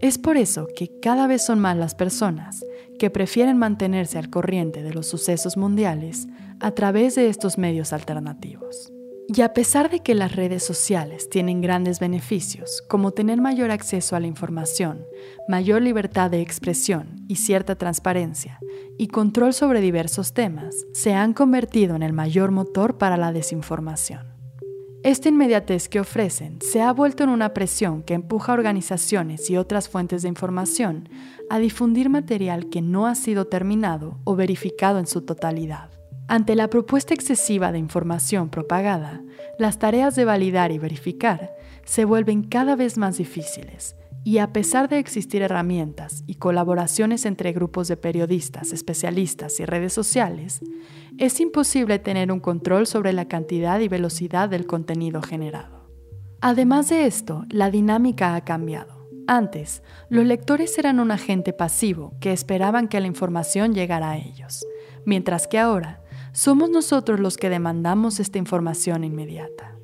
Es 0.00 0.18
por 0.18 0.36
eso 0.36 0.66
que 0.76 0.90
cada 1.00 1.26
vez 1.26 1.44
son 1.44 1.60
más 1.60 1.76
las 1.76 1.94
personas 1.94 2.64
que 2.98 3.10
prefieren 3.10 3.56
mantenerse 3.56 4.18
al 4.18 4.30
corriente 4.30 4.82
de 4.82 4.92
los 4.92 5.06
sucesos 5.06 5.56
mundiales 5.56 6.26
a 6.60 6.72
través 6.72 7.14
de 7.14 7.28
estos 7.28 7.56
medios 7.56 7.92
alternativos. 7.92 8.92
Y 9.34 9.40
a 9.40 9.54
pesar 9.54 9.88
de 9.88 10.00
que 10.00 10.14
las 10.14 10.36
redes 10.36 10.62
sociales 10.62 11.30
tienen 11.30 11.62
grandes 11.62 12.00
beneficios, 12.00 12.82
como 12.86 13.12
tener 13.12 13.40
mayor 13.40 13.70
acceso 13.70 14.14
a 14.14 14.20
la 14.20 14.26
información, 14.26 15.06
mayor 15.48 15.80
libertad 15.80 16.30
de 16.30 16.42
expresión 16.42 17.24
y 17.28 17.36
cierta 17.36 17.76
transparencia, 17.76 18.58
y 18.98 19.08
control 19.08 19.54
sobre 19.54 19.80
diversos 19.80 20.34
temas, 20.34 20.84
se 20.92 21.14
han 21.14 21.32
convertido 21.32 21.96
en 21.96 22.02
el 22.02 22.12
mayor 22.12 22.50
motor 22.50 22.98
para 22.98 23.16
la 23.16 23.32
desinformación. 23.32 24.26
Esta 25.02 25.30
inmediatez 25.30 25.88
que 25.88 26.00
ofrecen 26.00 26.58
se 26.60 26.82
ha 26.82 26.92
vuelto 26.92 27.24
en 27.24 27.30
una 27.30 27.54
presión 27.54 28.02
que 28.02 28.14
empuja 28.14 28.52
a 28.52 28.54
organizaciones 28.54 29.48
y 29.48 29.56
otras 29.56 29.88
fuentes 29.88 30.22
de 30.22 30.28
información 30.28 31.08
a 31.48 31.58
difundir 31.58 32.10
material 32.10 32.68
que 32.68 32.82
no 32.82 33.06
ha 33.06 33.14
sido 33.14 33.46
terminado 33.46 34.20
o 34.24 34.36
verificado 34.36 34.98
en 34.98 35.06
su 35.06 35.22
totalidad. 35.22 35.91
Ante 36.28 36.54
la 36.54 36.68
propuesta 36.68 37.14
excesiva 37.14 37.72
de 37.72 37.78
información 37.78 38.48
propagada, 38.48 39.22
las 39.58 39.78
tareas 39.78 40.14
de 40.16 40.24
validar 40.24 40.72
y 40.72 40.78
verificar 40.78 41.54
se 41.84 42.04
vuelven 42.04 42.44
cada 42.44 42.76
vez 42.76 42.96
más 42.96 43.18
difíciles 43.18 43.96
y 44.24 44.38
a 44.38 44.52
pesar 44.52 44.88
de 44.88 44.98
existir 44.98 45.42
herramientas 45.42 46.22
y 46.26 46.36
colaboraciones 46.36 47.26
entre 47.26 47.52
grupos 47.52 47.88
de 47.88 47.96
periodistas, 47.96 48.72
especialistas 48.72 49.58
y 49.58 49.64
redes 49.64 49.92
sociales, 49.92 50.60
es 51.18 51.40
imposible 51.40 51.98
tener 51.98 52.30
un 52.30 52.40
control 52.40 52.86
sobre 52.86 53.12
la 53.12 53.26
cantidad 53.26 53.80
y 53.80 53.88
velocidad 53.88 54.48
del 54.48 54.66
contenido 54.66 55.22
generado. 55.22 55.90
Además 56.40 56.88
de 56.88 57.06
esto, 57.06 57.44
la 57.50 57.70
dinámica 57.70 58.34
ha 58.34 58.44
cambiado. 58.44 59.08
Antes, 59.26 59.82
los 60.08 60.24
lectores 60.24 60.76
eran 60.78 61.00
un 61.00 61.10
agente 61.10 61.52
pasivo 61.52 62.14
que 62.20 62.32
esperaban 62.32 62.88
que 62.88 63.00
la 63.00 63.06
información 63.06 63.74
llegara 63.74 64.10
a 64.10 64.18
ellos, 64.18 64.64
mientras 65.04 65.46
que 65.46 65.58
ahora 65.58 66.01
somos 66.32 66.70
nosotros 66.70 67.20
los 67.20 67.36
que 67.36 67.50
demandamos 67.50 68.18
esta 68.20 68.38
información 68.38 69.04
inmediata. 69.04 69.76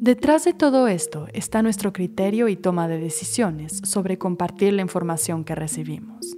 Detrás 0.00 0.44
de 0.44 0.52
todo 0.52 0.88
esto 0.88 1.28
está 1.32 1.62
nuestro 1.62 1.92
criterio 1.92 2.48
y 2.48 2.56
toma 2.56 2.88
de 2.88 2.98
decisiones 2.98 3.80
sobre 3.84 4.18
compartir 4.18 4.72
la 4.72 4.82
información 4.82 5.44
que 5.44 5.54
recibimos. 5.54 6.34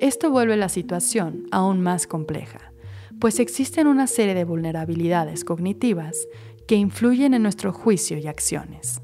Esto 0.00 0.30
vuelve 0.30 0.56
la 0.56 0.68
situación 0.68 1.44
aún 1.52 1.80
más 1.80 2.06
compleja, 2.06 2.72
pues 3.20 3.38
existen 3.38 3.86
una 3.86 4.06
serie 4.06 4.34
de 4.34 4.44
vulnerabilidades 4.44 5.44
cognitivas 5.44 6.26
que 6.66 6.74
influyen 6.74 7.34
en 7.34 7.42
nuestro 7.42 7.72
juicio 7.72 8.18
y 8.18 8.26
acciones. 8.26 9.00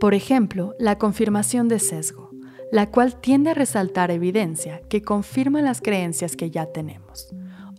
Por 0.00 0.14
ejemplo, 0.14 0.74
la 0.80 0.98
confirmación 0.98 1.68
de 1.68 1.78
sesgo, 1.78 2.30
la 2.72 2.90
cual 2.90 3.20
tiende 3.20 3.50
a 3.50 3.54
resaltar 3.54 4.10
evidencia 4.10 4.80
que 4.88 5.02
confirma 5.02 5.62
las 5.62 5.80
creencias 5.80 6.34
que 6.34 6.50
ya 6.50 6.66
tenemos, 6.66 7.32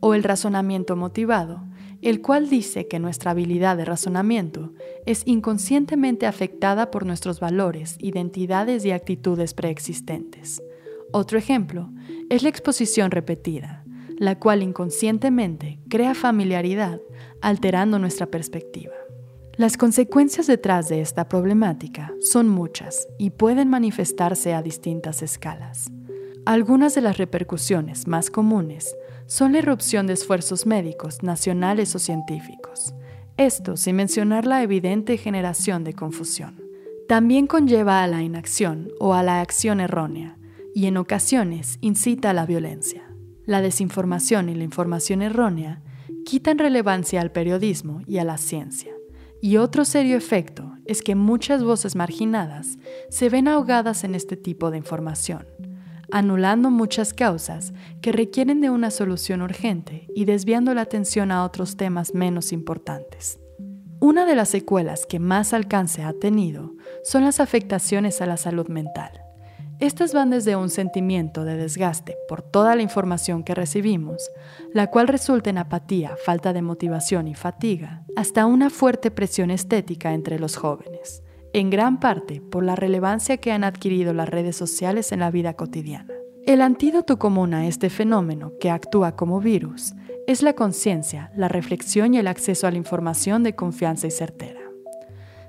o 0.05 0.13
el 0.13 0.24
razonamiento 0.24 0.98
motivado, 0.98 1.63
el 2.01 2.19
cual 2.22 2.50
dice 2.50 2.89
que 2.89 3.00
nuestra 3.00 3.31
habilidad 3.31 3.77
de 3.77 3.86
razonamiento 3.86 4.74
es 5.05 5.24
inconscientemente 5.25 6.25
afectada 6.25 6.91
por 6.91 7.05
nuestros 7.05 7.39
valores, 7.39 7.95
identidades 8.01 8.83
y 8.83 8.91
actitudes 8.91 9.53
preexistentes. 9.53 10.62
Otro 11.13 11.38
ejemplo 11.38 11.89
es 12.29 12.43
la 12.43 12.50
exposición 12.50 13.12
repetida, 13.12 13.86
la 14.17 14.38
cual 14.38 14.62
inconscientemente 14.62 15.79
crea 15.88 16.15
familiaridad, 16.15 17.00
alterando 17.39 17.98
nuestra 17.98 18.25
perspectiva. 18.25 18.95
Las 19.55 19.77
consecuencias 19.77 20.48
detrás 20.48 20.89
de 20.89 21.00
esta 21.00 21.29
problemática 21.29 22.13
son 22.19 22.50
muchas 22.50 23.07
y 23.17 23.29
pueden 23.29 23.69
manifestarse 23.69 24.53
a 24.53 24.62
distintas 24.62 25.22
escalas. 25.22 25.89
Algunas 26.45 26.93
de 26.93 27.00
las 27.00 27.17
repercusiones 27.17 28.05
más 28.05 28.29
comunes 28.29 28.97
son 29.27 29.53
la 29.53 29.59
irrupción 29.59 30.07
de 30.07 30.13
esfuerzos 30.13 30.65
médicos, 30.65 31.23
nacionales 31.23 31.95
o 31.95 32.00
científicos. 32.00 32.93
Esto 33.38 33.77
sin 33.77 33.95
mencionar 33.95 34.45
la 34.45 34.62
evidente 34.62 35.15
generación 35.17 35.85
de 35.85 35.93
confusión. 35.93 36.62
También 37.07 37.47
conlleva 37.47 38.03
a 38.03 38.07
la 38.07 38.23
inacción 38.23 38.89
o 39.00 39.13
a 39.13 39.23
la 39.23 39.39
acción 39.39 39.79
errónea 39.79 40.38
y 40.75 40.88
en 40.88 40.97
ocasiones 40.97 41.77
incita 41.79 42.31
a 42.31 42.33
la 42.33 42.45
violencia. 42.45 43.03
La 43.45 43.62
desinformación 43.62 44.50
y 44.50 44.55
la 44.55 44.65
información 44.65 45.21
errónea 45.21 45.81
quitan 46.25 46.57
relevancia 46.57 47.21
al 47.21 47.31
periodismo 47.31 48.01
y 48.05 48.17
a 48.17 48.25
la 48.25 48.38
ciencia. 48.38 48.91
Y 49.41 49.55
otro 49.57 49.85
serio 49.85 50.17
efecto 50.17 50.73
es 50.85 51.01
que 51.01 51.15
muchas 51.15 51.63
voces 51.63 51.95
marginadas 51.95 52.77
se 53.09 53.29
ven 53.29 53.47
ahogadas 53.47 54.03
en 54.03 54.13
este 54.13 54.35
tipo 54.35 54.71
de 54.71 54.77
información 54.77 55.45
anulando 56.13 56.70
muchas 56.70 57.12
causas 57.12 57.74
que 58.00 58.12
requieren 58.12 58.62
de 58.62 58.70
una 58.70 58.91
solución 58.91 59.41
urgente 59.41 60.05
y 60.15 60.25
desviando 60.25 60.75
la 60.75 60.82
atención 60.82 61.32
a 61.32 61.43
otros 61.43 61.75
temas 61.75 62.13
menos 62.13 62.53
importantes. 62.53 63.39
Una 64.00 64.27
de 64.27 64.36
las 64.36 64.50
secuelas 64.50 65.08
que 65.08 65.17
más 65.17 65.53
alcance 65.53 66.03
ha 66.03 66.13
tenido 66.13 66.74
son 67.03 67.24
las 67.24 67.39
afectaciones 67.39 68.22
a 68.22 68.27
la 68.27 68.38
salud 68.38 68.67
mental. 68.67 69.10
Estas 69.79 70.13
van 70.13 70.29
desde 70.29 70.55
un 70.55 70.70
sentimiento 70.70 71.46
de 71.46 71.58
desgaste 71.58 72.15
por 72.29 72.43
toda 72.43 72.75
la 72.75 72.84
información 72.84 73.43
que 73.43 73.55
recibimos, 73.55 74.29
la 74.72 74.91
cual 74.91 75.08
resulta 75.08 75.50
en 75.50 75.58
apatía, 75.58 76.15
falta 76.24 76.53
de 76.53 76.62
motivación 76.62 77.27
y 77.27 77.34
fatiga, 77.34 78.05
hasta 78.15 78.46
una 78.46 78.70
fuerte 78.70 79.10
presión 79.10 79.50
estética 79.50 80.13
entre 80.13 80.38
los 80.38 80.58
jóvenes 80.58 81.23
en 81.53 81.69
gran 81.69 82.00
parte 82.00 82.41
por 82.41 82.63
la 82.63 82.75
relevancia 82.75 83.38
que 83.38 83.51
han 83.51 83.63
adquirido 83.63 84.13
las 84.13 84.27
redes 84.27 84.55
sociales 84.55 85.12
en 85.12 85.19
la 85.19 85.31
vida 85.31 85.53
cotidiana. 85.53 86.12
El 86.45 86.62
antídoto 86.62 87.19
común 87.19 87.53
a 87.53 87.67
este 87.67 87.89
fenómeno, 87.89 88.51
que 88.60 88.72
actúa 88.72 89.15
como 89.15 89.39
virus, 89.39 89.93
es 90.27 90.41
la 90.41 90.53
conciencia, 90.53 91.31
la 91.36 91.48
reflexión 91.48 92.13
y 92.13 92.17
el 92.17 92.27
acceso 92.27 92.67
a 92.67 92.72
la 92.72 92.77
información 92.77 93.43
de 93.43 93.55
confianza 93.55 94.07
y 94.07 94.12
certera. 94.12 94.60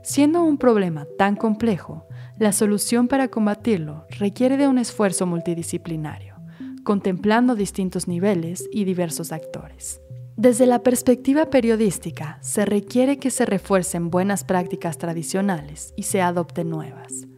Siendo 0.03 0.43
un 0.43 0.59
problema 0.59 1.07
tan 1.17 1.37
complejo, 1.37 2.07
la 2.39 2.53
solución 2.53 3.09
para 3.09 3.29
combatirlo 3.29 4.07
requiere 4.11 4.57
de 4.57 4.69
un 4.69 4.77
esfuerzo 4.77 5.27
multidisciplinario, 5.27 6.37
contemplando 6.85 7.55
distintos 7.55 8.07
niveles 8.09 8.69
y 8.71 8.85
diversos 8.85 9.33
actores. 9.33 10.01
Desde 10.37 10.67
la 10.67 10.83
perspectiva 10.83 11.49
periodística, 11.49 12.39
se 12.41 12.65
requiere 12.65 13.19
que 13.19 13.31
se 13.31 13.47
refuercen 13.47 14.11
buenas 14.11 14.43
prácticas 14.43 14.99
tradicionales 14.99 15.95
y 15.97 16.03
se 16.03 16.23
adopten 16.23 16.71
nuevas. 16.71 17.29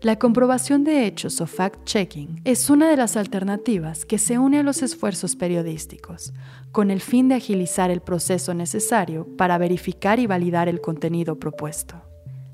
La 0.00 0.18
comprobación 0.18 0.82
de 0.82 1.06
hechos 1.06 1.40
o 1.40 1.46
fact-checking 1.46 2.40
es 2.44 2.68
una 2.68 2.90
de 2.90 2.96
las 2.96 3.16
alternativas 3.16 4.04
que 4.04 4.18
se 4.18 4.38
une 4.38 4.58
a 4.58 4.62
los 4.64 4.82
esfuerzos 4.82 5.36
periodísticos, 5.36 6.32
con 6.72 6.90
el 6.90 7.00
fin 7.00 7.28
de 7.28 7.36
agilizar 7.36 7.88
el 7.92 8.00
proceso 8.00 8.52
necesario 8.52 9.28
para 9.36 9.56
verificar 9.56 10.18
y 10.18 10.26
validar 10.26 10.68
el 10.68 10.80
contenido 10.80 11.38
propuesto. 11.38 12.02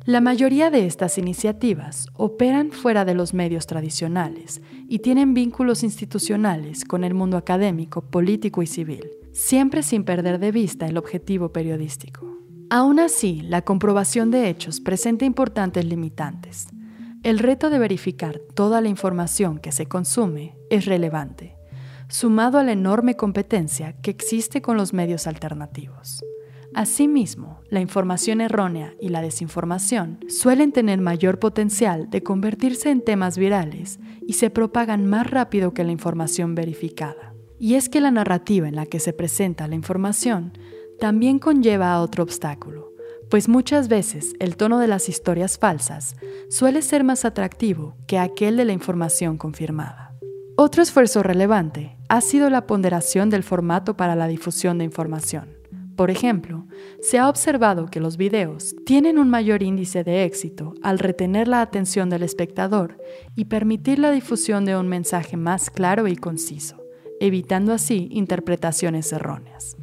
La 0.05 0.21
mayoría 0.21 0.71
de 0.71 0.85
estas 0.85 1.17
iniciativas 1.17 2.09
operan 2.13 2.71
fuera 2.71 3.07
de 3.07 3.15
los 3.15 3.33
medios 3.33 3.67
tradicionales 3.67 4.61
y 4.89 4.99
tienen 4.99 5.33
vínculos 5.33 5.83
institucionales 5.83 6.85
con 6.85 7.03
el 7.03 7.15
mundo 7.15 7.39
académico, 7.39 8.03
político 8.03 8.63
y 8.63 8.67
civil 8.67 9.07
siempre 9.37 9.83
sin 9.83 10.05
perder 10.05 10.39
de 10.39 10.51
vista 10.51 10.87
el 10.87 10.97
objetivo 10.97 11.53
periodístico. 11.53 12.39
Aún 12.71 12.99
así, 12.99 13.43
la 13.43 13.63
comprobación 13.63 14.31
de 14.31 14.49
hechos 14.49 14.81
presenta 14.81 15.27
importantes 15.27 15.85
limitantes. 15.85 16.69
El 17.23 17.39
reto 17.39 17.69
de 17.69 17.79
verificar 17.79 18.41
toda 18.55 18.81
la 18.81 18.89
información 18.89 19.59
que 19.59 19.73
se 19.73 19.87
consume 19.87 20.57
es 20.71 20.87
relevante, 20.87 21.55
sumado 22.09 22.59
a 22.59 22.63
la 22.63 22.73
enorme 22.73 23.15
competencia 23.15 23.93
que 24.01 24.11
existe 24.11 24.63
con 24.63 24.79
los 24.79 24.95
medios 24.95 25.27
alternativos. 25.27 26.25
Asimismo, 26.75 27.61
la 27.69 27.81
información 27.81 28.41
errónea 28.41 28.95
y 29.01 29.11
la 29.11 29.21
desinformación 29.21 30.19
suelen 30.29 30.73
tener 30.73 31.01
mayor 31.01 31.39
potencial 31.39 32.09
de 32.09 32.23
convertirse 32.23 32.91
en 32.91 33.05
temas 33.05 33.37
virales 33.37 34.01
y 34.27 34.33
se 34.33 34.49
propagan 34.49 35.05
más 35.07 35.31
rápido 35.31 35.75
que 35.75 35.85
la 35.85 35.93
información 35.93 36.55
verificada. 36.55 37.26
Y 37.59 37.75
es 37.75 37.89
que 37.89 38.01
la 38.01 38.11
narrativa 38.11 38.69
en 38.69 38.77
la 38.77 38.87
que 38.87 39.01
se 39.01 39.13
presenta 39.13 39.69
la 39.69 39.75
información 39.75 40.53
también 40.99 41.39
conlleva 41.39 41.93
a 41.93 42.03
otro 42.03 42.23
obstáculo, 42.23 42.93
pues 43.31 43.49
muchas 43.49 43.89
veces 43.89 44.35
el 44.39 44.57
tono 44.57 44.79
de 44.79 44.89
las 44.89 45.09
historias 45.09 45.59
falsas 45.59 46.17
suele 46.49 46.83
ser 46.83 47.05
más 47.05 47.25
atractivo 47.25 47.97
que 48.07 48.19
aquel 48.19 48.57
de 48.57 48.65
la 48.65 48.73
información 48.73 49.37
confirmada. 49.37 50.13
Otro 50.57 50.83
esfuerzo 50.83 51.23
relevante 51.23 51.97
ha 52.09 52.21
sido 52.21 52.49
la 52.51 52.67
ponderación 52.67 53.29
del 53.31 53.43
formato 53.43 53.97
para 53.97 54.17
la 54.17 54.29
difusión 54.29 54.79
de 54.79 54.85
información. 54.85 55.57
Por 55.97 56.11
ejemplo, 56.11 56.67
se 57.01 57.19
ha 57.19 57.29
observado 57.29 57.87
que 57.87 58.01
los 58.01 58.17
videos 58.19 58.77
tienen 58.85 59.19
un 59.19 59.31
mayor 59.31 59.63
índice 59.63 60.05
de 60.05 60.25
éxito 60.25 60.75
al 60.83 60.99
retener 60.99 61.49
la 61.49 61.63
atención 61.63 62.11
del 62.11 62.23
espectador 62.23 62.99
y 63.35 63.47
permitir 63.47 63.99
la 63.99 64.11
difusión 64.11 64.67
de 64.67 64.77
un 64.77 64.89
mensaje 64.89 65.39
más 65.39 65.71
claro 65.71 66.07
y 66.07 66.17
conciso, 66.17 66.86
evitando 67.21 67.73
así 67.73 68.09
interpretaciones 68.11 69.13
erróneas. 69.13 69.77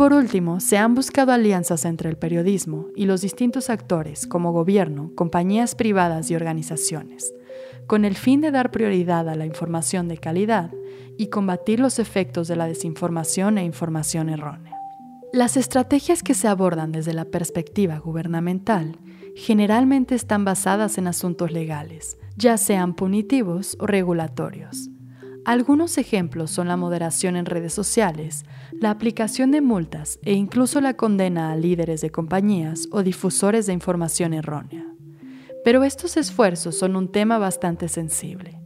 Por 0.00 0.14
último, 0.14 0.60
se 0.60 0.78
han 0.78 0.94
buscado 0.94 1.30
alianzas 1.30 1.84
entre 1.84 2.08
el 2.08 2.16
periodismo 2.16 2.86
y 2.96 3.04
los 3.04 3.20
distintos 3.20 3.68
actores 3.68 4.26
como 4.26 4.50
gobierno, 4.50 5.12
compañías 5.14 5.74
privadas 5.74 6.30
y 6.30 6.34
organizaciones, 6.34 7.34
con 7.86 8.06
el 8.06 8.16
fin 8.16 8.40
de 8.40 8.50
dar 8.50 8.70
prioridad 8.70 9.28
a 9.28 9.34
la 9.34 9.44
información 9.44 10.08
de 10.08 10.16
calidad 10.16 10.70
y 11.18 11.26
combatir 11.26 11.80
los 11.80 11.98
efectos 11.98 12.48
de 12.48 12.56
la 12.56 12.66
desinformación 12.66 13.58
e 13.58 13.64
información 13.64 14.30
errónea. 14.30 14.74
Las 15.34 15.58
estrategias 15.58 16.22
que 16.22 16.32
se 16.32 16.48
abordan 16.48 16.92
desde 16.92 17.12
la 17.12 17.26
perspectiva 17.26 17.98
gubernamental 17.98 18.98
generalmente 19.36 20.14
están 20.14 20.46
basadas 20.46 20.96
en 20.96 21.08
asuntos 21.08 21.52
legales, 21.52 22.16
ya 22.36 22.56
sean 22.56 22.94
punitivos 22.94 23.76
o 23.80 23.86
regulatorios. 23.86 24.88
Algunos 25.50 25.98
ejemplos 25.98 26.52
son 26.52 26.68
la 26.68 26.76
moderación 26.76 27.34
en 27.34 27.44
redes 27.44 27.72
sociales, 27.74 28.44
la 28.70 28.92
aplicación 28.92 29.50
de 29.50 29.60
multas 29.60 30.20
e 30.22 30.34
incluso 30.34 30.80
la 30.80 30.94
condena 30.94 31.50
a 31.50 31.56
líderes 31.56 32.02
de 32.02 32.10
compañías 32.10 32.86
o 32.92 33.02
difusores 33.02 33.66
de 33.66 33.72
información 33.72 34.32
errónea. 34.32 34.86
Pero 35.64 35.82
estos 35.82 36.16
esfuerzos 36.16 36.78
son 36.78 36.94
un 36.94 37.10
tema 37.10 37.38
bastante 37.38 37.88
sensible, 37.88 38.60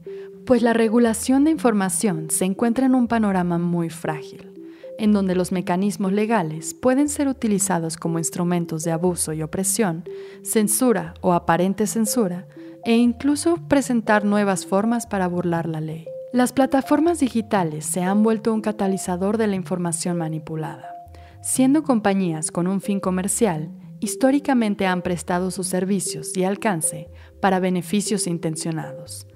pues 0.44 0.60
la 0.60 0.74
regulación 0.74 1.44
de 1.44 1.52
información 1.52 2.28
se 2.28 2.44
encuentra 2.44 2.84
en 2.84 2.94
un 2.94 3.08
panorama 3.08 3.56
muy 3.56 3.88
frágil, 3.88 4.52
en 4.98 5.14
donde 5.14 5.34
los 5.34 5.52
mecanismos 5.52 6.12
legales 6.12 6.74
pueden 6.74 7.08
ser 7.08 7.28
utilizados 7.28 7.96
como 7.96 8.18
instrumentos 8.18 8.84
de 8.84 8.92
abuso 8.92 9.32
y 9.32 9.42
opresión, 9.42 10.04
censura 10.42 11.14
o 11.22 11.32
aparente 11.32 11.86
censura, 11.86 12.46
e 12.84 12.94
incluso 12.94 13.56
presentar 13.68 14.26
nuevas 14.26 14.66
formas 14.66 15.06
para 15.06 15.26
burlar 15.28 15.66
la 15.66 15.80
ley. 15.80 16.08
Las 16.34 16.52
plataformas 16.52 17.20
digitales 17.20 17.86
se 17.86 18.02
han 18.02 18.24
vuelto 18.24 18.52
un 18.52 18.60
catalizador 18.60 19.38
de 19.38 19.46
la 19.46 19.54
información 19.54 20.16
manipulada. 20.16 20.92
Siendo 21.40 21.84
compañías 21.84 22.50
con 22.50 22.66
un 22.66 22.80
fin 22.80 22.98
comercial, 22.98 23.70
históricamente 24.00 24.84
han 24.84 25.02
prestado 25.02 25.52
sus 25.52 25.68
servicios 25.68 26.36
y 26.36 26.42
alcance 26.42 27.08
para 27.40 27.60
beneficios 27.60 28.26
intencionados. 28.26 29.28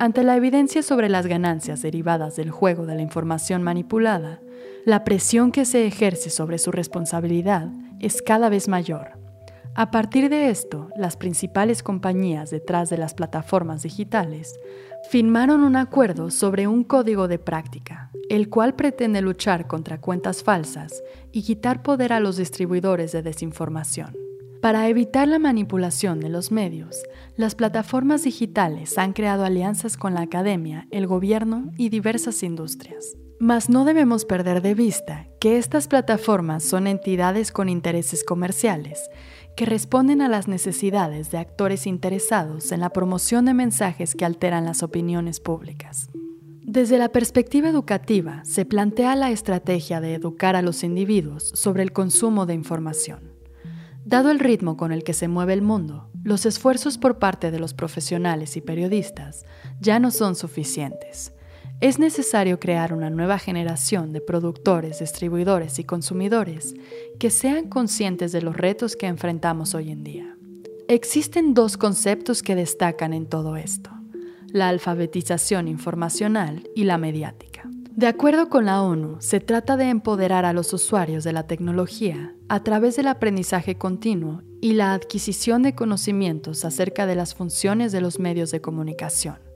Ante 0.00 0.24
la 0.24 0.34
evidencia 0.34 0.82
sobre 0.82 1.08
las 1.08 1.28
ganancias 1.28 1.80
derivadas 1.80 2.34
del 2.34 2.50
juego 2.50 2.86
de 2.86 2.96
la 2.96 3.02
información 3.02 3.62
manipulada, 3.62 4.40
la 4.84 5.04
presión 5.04 5.52
que 5.52 5.64
se 5.64 5.86
ejerce 5.86 6.28
sobre 6.28 6.58
su 6.58 6.72
responsabilidad 6.72 7.68
es 8.00 8.20
cada 8.20 8.48
vez 8.48 8.66
mayor. 8.66 9.21
A 9.74 9.90
partir 9.90 10.28
de 10.28 10.50
esto, 10.50 10.90
las 10.96 11.16
principales 11.16 11.82
compañías 11.82 12.50
detrás 12.50 12.90
de 12.90 12.98
las 12.98 13.14
plataformas 13.14 13.82
digitales 13.82 14.60
firmaron 15.08 15.62
un 15.62 15.76
acuerdo 15.76 16.30
sobre 16.30 16.66
un 16.66 16.84
código 16.84 17.26
de 17.26 17.38
práctica, 17.38 18.10
el 18.28 18.50
cual 18.50 18.74
pretende 18.74 19.22
luchar 19.22 19.66
contra 19.66 19.98
cuentas 19.98 20.42
falsas 20.42 21.02
y 21.32 21.42
quitar 21.42 21.82
poder 21.82 22.12
a 22.12 22.20
los 22.20 22.36
distribuidores 22.36 23.12
de 23.12 23.22
desinformación. 23.22 24.14
Para 24.60 24.88
evitar 24.88 25.26
la 25.26 25.38
manipulación 25.38 26.20
de 26.20 26.28
los 26.28 26.52
medios, 26.52 27.02
las 27.36 27.54
plataformas 27.54 28.24
digitales 28.24 28.98
han 28.98 29.14
creado 29.14 29.44
alianzas 29.44 29.96
con 29.96 30.12
la 30.12 30.20
academia, 30.20 30.86
el 30.90 31.06
gobierno 31.06 31.72
y 31.78 31.88
diversas 31.88 32.42
industrias. 32.42 33.16
Mas 33.40 33.70
no 33.70 33.86
debemos 33.86 34.26
perder 34.26 34.60
de 34.60 34.74
vista 34.74 35.26
que 35.40 35.56
estas 35.56 35.88
plataformas 35.88 36.62
son 36.62 36.86
entidades 36.86 37.50
con 37.50 37.68
intereses 37.68 38.22
comerciales 38.22 39.08
que 39.56 39.66
responden 39.66 40.22
a 40.22 40.28
las 40.28 40.48
necesidades 40.48 41.30
de 41.30 41.38
actores 41.38 41.86
interesados 41.86 42.72
en 42.72 42.80
la 42.80 42.90
promoción 42.90 43.44
de 43.44 43.54
mensajes 43.54 44.14
que 44.14 44.24
alteran 44.24 44.64
las 44.64 44.82
opiniones 44.82 45.40
públicas. 45.40 46.10
Desde 46.62 46.98
la 46.98 47.10
perspectiva 47.10 47.68
educativa, 47.68 48.42
se 48.44 48.64
plantea 48.64 49.14
la 49.16 49.30
estrategia 49.30 50.00
de 50.00 50.14
educar 50.14 50.56
a 50.56 50.62
los 50.62 50.84
individuos 50.84 51.50
sobre 51.54 51.82
el 51.82 51.92
consumo 51.92 52.46
de 52.46 52.54
información. 52.54 53.32
Dado 54.04 54.30
el 54.30 54.38
ritmo 54.38 54.76
con 54.76 54.90
el 54.90 55.04
que 55.04 55.12
se 55.12 55.28
mueve 55.28 55.52
el 55.52 55.62
mundo, 55.62 56.08
los 56.24 56.46
esfuerzos 56.46 56.98
por 56.98 57.18
parte 57.18 57.50
de 57.50 57.58
los 57.58 57.74
profesionales 57.74 58.56
y 58.56 58.60
periodistas 58.60 59.44
ya 59.80 59.98
no 59.98 60.10
son 60.10 60.34
suficientes 60.34 61.32
es 61.82 61.98
necesario 61.98 62.60
crear 62.60 62.94
una 62.94 63.10
nueva 63.10 63.40
generación 63.40 64.12
de 64.12 64.20
productores, 64.20 65.00
distribuidores 65.00 65.80
y 65.80 65.84
consumidores 65.84 66.74
que 67.18 67.28
sean 67.28 67.68
conscientes 67.68 68.30
de 68.30 68.40
los 68.40 68.56
retos 68.56 68.94
que 68.94 69.08
enfrentamos 69.08 69.74
hoy 69.74 69.90
en 69.90 70.04
día. 70.04 70.36
Existen 70.86 71.54
dos 71.54 71.76
conceptos 71.76 72.44
que 72.44 72.54
destacan 72.54 73.12
en 73.12 73.26
todo 73.26 73.56
esto, 73.56 73.90
la 74.46 74.68
alfabetización 74.68 75.66
informacional 75.66 76.70
y 76.76 76.84
la 76.84 76.98
mediática. 76.98 77.68
De 77.90 78.06
acuerdo 78.06 78.48
con 78.48 78.66
la 78.66 78.80
ONU, 78.80 79.16
se 79.18 79.40
trata 79.40 79.76
de 79.76 79.88
empoderar 79.88 80.44
a 80.44 80.52
los 80.52 80.72
usuarios 80.72 81.24
de 81.24 81.32
la 81.32 81.48
tecnología 81.48 82.32
a 82.48 82.62
través 82.62 82.94
del 82.94 83.08
aprendizaje 83.08 83.76
continuo 83.76 84.42
y 84.60 84.74
la 84.74 84.94
adquisición 84.94 85.64
de 85.64 85.74
conocimientos 85.74 86.64
acerca 86.64 87.06
de 87.06 87.16
las 87.16 87.34
funciones 87.34 87.90
de 87.90 88.00
los 88.00 88.20
medios 88.20 88.52
de 88.52 88.60
comunicación 88.60 89.51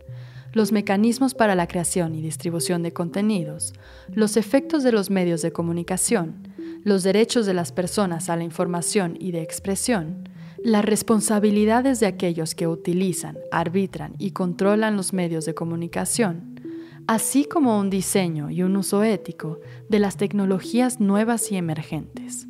los 0.57 0.73
mecanismos 0.73 1.35
para 1.35 1.55
la 1.55 1.69
creación 1.69 2.14
y 2.14 2.23
distribución 2.23 2.83
de 2.83 2.95
contenidos, 2.95 3.75
los 4.09 4.38
efectos 4.38 4.83
de 4.83 4.90
los 4.90 5.11
medios 5.11 5.42
de 5.42 5.53
comunicación, 5.53 6.49
los 6.83 7.03
derechos 7.03 7.45
de 7.45 7.53
las 7.53 7.73
personas 7.73 8.31
a 8.31 8.37
la 8.37 8.45
información 8.45 9.19
y 9.21 9.33
de 9.33 9.42
expresión, 9.42 10.31
las 10.64 10.83
responsabilidades 10.83 12.01
de 12.01 12.07
aquellos 12.07 12.55
que 12.55 12.66
utilizan, 12.66 13.37
arbitran 13.53 14.14
y 14.19 14.31
controlan 14.31 14.97
los 14.97 15.12
medios 15.12 15.45
de 15.45 15.55
comunicación, 15.55 16.59
así 17.07 17.45
como 17.45 17.79
un 17.79 17.90
diseño 17.90 18.49
y 18.49 18.62
un 18.62 18.79
uso 18.79 19.03
ético 19.03 19.61
de 19.90 19.99
las 19.99 20.16
tecnologías 20.16 21.01
nuevas 21.01 21.53
y 21.53 21.59
emergentes. 21.59 22.49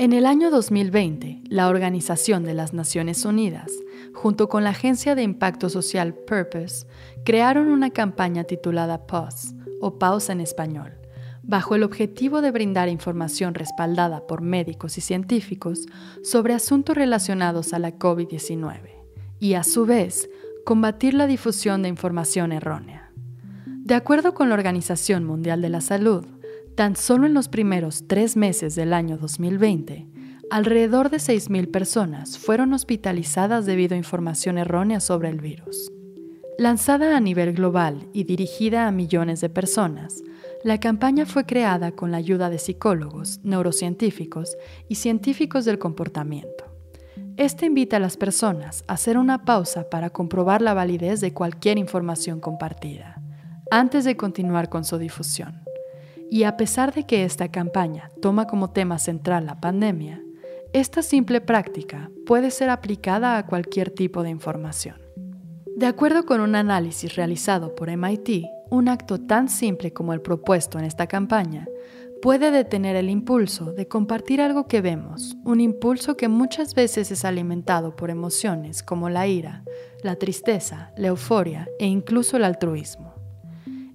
En 0.00 0.12
el 0.12 0.26
año 0.26 0.52
2020, 0.52 1.42
la 1.48 1.66
Organización 1.66 2.44
de 2.44 2.54
las 2.54 2.72
Naciones 2.72 3.24
Unidas, 3.24 3.72
junto 4.14 4.48
con 4.48 4.62
la 4.62 4.70
agencia 4.70 5.16
de 5.16 5.24
impacto 5.24 5.68
social 5.68 6.14
Purpose, 6.14 6.86
crearon 7.24 7.66
una 7.66 7.90
campaña 7.90 8.44
titulada 8.44 9.08
Pause, 9.08 9.56
o 9.80 9.98
Pausa 9.98 10.32
en 10.32 10.40
español, 10.40 10.92
bajo 11.42 11.74
el 11.74 11.82
objetivo 11.82 12.42
de 12.42 12.52
brindar 12.52 12.88
información 12.88 13.54
respaldada 13.54 14.24
por 14.28 14.40
médicos 14.40 14.98
y 14.98 15.00
científicos 15.00 15.86
sobre 16.22 16.54
asuntos 16.54 16.96
relacionados 16.96 17.72
a 17.72 17.80
la 17.80 17.98
COVID-19 17.98 18.78
y, 19.40 19.54
a 19.54 19.64
su 19.64 19.84
vez, 19.84 20.30
combatir 20.64 21.12
la 21.14 21.26
difusión 21.26 21.82
de 21.82 21.88
información 21.88 22.52
errónea. 22.52 23.10
De 23.66 23.96
acuerdo 23.96 24.32
con 24.32 24.48
la 24.48 24.54
Organización 24.54 25.24
Mundial 25.24 25.60
de 25.60 25.70
la 25.70 25.80
Salud, 25.80 26.24
Tan 26.78 26.94
solo 26.94 27.26
en 27.26 27.34
los 27.34 27.48
primeros 27.48 28.04
tres 28.06 28.36
meses 28.36 28.76
del 28.76 28.92
año 28.92 29.18
2020, 29.18 30.06
alrededor 30.48 31.10
de 31.10 31.16
6.000 31.16 31.72
personas 31.72 32.38
fueron 32.38 32.72
hospitalizadas 32.72 33.66
debido 33.66 33.96
a 33.96 33.98
información 33.98 34.58
errónea 34.58 35.00
sobre 35.00 35.28
el 35.28 35.40
virus. 35.40 35.90
Lanzada 36.56 37.16
a 37.16 37.20
nivel 37.20 37.54
global 37.54 38.06
y 38.12 38.22
dirigida 38.22 38.86
a 38.86 38.92
millones 38.92 39.40
de 39.40 39.48
personas, 39.48 40.22
la 40.62 40.78
campaña 40.78 41.26
fue 41.26 41.46
creada 41.46 41.90
con 41.90 42.12
la 42.12 42.18
ayuda 42.18 42.48
de 42.48 42.60
psicólogos, 42.60 43.40
neurocientíficos 43.42 44.56
y 44.88 44.94
científicos 44.94 45.64
del 45.64 45.80
comportamiento. 45.80 46.64
Este 47.36 47.66
invita 47.66 47.96
a 47.96 48.00
las 48.00 48.16
personas 48.16 48.84
a 48.86 48.92
hacer 48.92 49.18
una 49.18 49.44
pausa 49.44 49.90
para 49.90 50.10
comprobar 50.10 50.62
la 50.62 50.74
validez 50.74 51.20
de 51.20 51.34
cualquier 51.34 51.76
información 51.76 52.38
compartida, 52.38 53.20
antes 53.72 54.04
de 54.04 54.16
continuar 54.16 54.68
con 54.68 54.84
su 54.84 54.96
difusión. 54.96 55.67
Y 56.30 56.44
a 56.44 56.56
pesar 56.56 56.94
de 56.94 57.04
que 57.04 57.24
esta 57.24 57.48
campaña 57.50 58.10
toma 58.20 58.46
como 58.46 58.70
tema 58.70 58.98
central 58.98 59.46
la 59.46 59.60
pandemia, 59.60 60.22
esta 60.72 61.02
simple 61.02 61.40
práctica 61.40 62.10
puede 62.26 62.50
ser 62.50 62.68
aplicada 62.68 63.38
a 63.38 63.46
cualquier 63.46 63.90
tipo 63.90 64.22
de 64.22 64.30
información. 64.30 64.96
De 65.76 65.86
acuerdo 65.86 66.26
con 66.26 66.40
un 66.40 66.54
análisis 66.54 67.14
realizado 67.16 67.74
por 67.74 67.88
MIT, 67.88 68.44
un 68.70 68.88
acto 68.88 69.18
tan 69.18 69.48
simple 69.48 69.92
como 69.92 70.12
el 70.12 70.20
propuesto 70.20 70.78
en 70.78 70.84
esta 70.84 71.06
campaña 71.06 71.66
puede 72.20 72.50
detener 72.50 72.96
el 72.96 73.10
impulso 73.10 73.72
de 73.72 73.86
compartir 73.86 74.40
algo 74.40 74.66
que 74.66 74.80
vemos, 74.80 75.36
un 75.44 75.60
impulso 75.60 76.16
que 76.16 76.28
muchas 76.28 76.74
veces 76.74 77.10
es 77.10 77.24
alimentado 77.24 77.94
por 77.96 78.10
emociones 78.10 78.82
como 78.82 79.08
la 79.08 79.26
ira, 79.26 79.64
la 80.02 80.16
tristeza, 80.16 80.92
la 80.96 81.08
euforia 81.08 81.68
e 81.78 81.86
incluso 81.86 82.36
el 82.36 82.44
altruismo. 82.44 83.17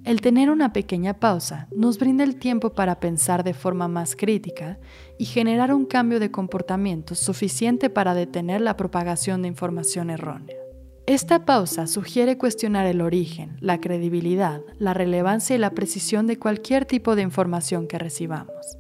El 0.06 0.20
tener 0.20 0.50
una 0.50 0.74
pequeña 0.74 1.14
pausa 1.14 1.70
nos 1.74 1.98
brinda 1.98 2.26
el 2.26 2.36
tiempo 2.36 2.74
para 2.74 3.00
pensar 3.00 3.46
de 3.46 3.54
forma 3.54 3.88
más 3.88 4.18
crítica 4.18 4.78
y 5.18 5.24
generar 5.24 5.74
un 5.74 5.86
cambio 5.86 6.20
de 6.20 6.30
comportamiento 6.30 7.16
suficiente 7.16 7.90
para 7.90 8.14
detener 8.14 8.60
la 8.60 8.76
propagación 8.76 9.42
de 9.42 9.48
información 9.48 10.10
errónea. 10.10 10.58
Esta 11.06 11.46
pausa 11.46 11.88
sugiere 11.88 12.38
cuestionar 12.38 12.86
el 12.86 13.00
origen, 13.00 13.56
la 13.62 13.80
credibilidad, 13.80 14.62
la 14.78 14.94
relevancia 14.94 15.56
y 15.56 15.60
la 15.60 15.72
precisión 15.72 16.28
de 16.28 16.38
cualquier 16.38 16.84
tipo 16.86 17.16
de 17.16 17.22
información 17.22 17.88
que 17.88 17.98
recibamos, 17.98 18.78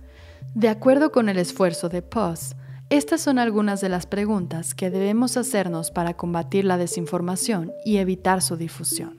De 0.55 0.67
acuerdo 0.67 1.11
con 1.11 1.29
el 1.29 1.37
esfuerzo 1.37 1.87
de 1.87 2.01
POS, 2.01 2.55
estas 2.89 3.21
son 3.21 3.39
algunas 3.39 3.79
de 3.81 3.89
las 3.89 4.05
preguntas 4.05 4.75
que 4.75 4.89
debemos 4.89 5.37
hacernos 5.37 5.89
para 5.89 6.15
combatir 6.15 6.65
la 6.65 6.77
desinformación 6.77 7.71
y 7.85 7.97
evitar 7.97 8.41
su 8.41 8.57
difusión. 8.57 9.17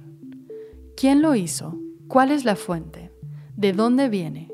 ¿Quién 0.97 1.23
lo 1.23 1.35
hizo? 1.35 1.79
¿Cuál 2.15 2.31
es 2.31 2.45
la 2.45 2.55
fuente? 2.55 3.11
¿De 3.57 3.73
dónde 3.73 4.09
viene? 4.09 4.49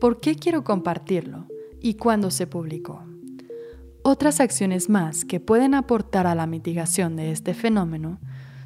¿Por 0.00 0.18
qué 0.18 0.34
quiero 0.34 0.64
compartirlo? 0.64 1.46
¿Y 1.78 1.94
cuándo 1.94 2.32
se 2.32 2.48
publicó? 2.48 3.04
Otras 4.02 4.40
acciones 4.40 4.88
más 4.88 5.24
que 5.24 5.38
pueden 5.38 5.74
aportar 5.74 6.26
a 6.26 6.34
la 6.34 6.48
mitigación 6.48 7.14
de 7.14 7.30
este 7.30 7.54
fenómeno 7.54 8.18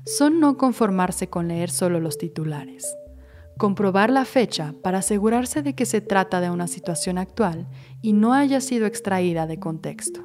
son 0.07 0.41
no 0.41 0.57
conformarse 0.57 1.29
con 1.29 1.47
leer 1.47 1.69
solo 1.69 2.01
los 2.01 2.17
titulares, 2.17 2.87
comprobar 3.59 4.09
la 4.09 4.25
fecha 4.25 4.75
para 4.83 5.01
asegurarse 5.01 5.61
de 5.61 5.75
que 5.75 5.85
se 5.85 6.01
trata 6.01 6.41
de 6.41 6.49
una 6.49 6.69
situación 6.69 7.19
actual 7.19 7.69
y 8.01 8.15
no 8.15 8.33
haya 8.33 8.63
sido 8.63 8.87
extraída 8.87 9.47
de 9.47 9.61
contexto, 9.61 10.23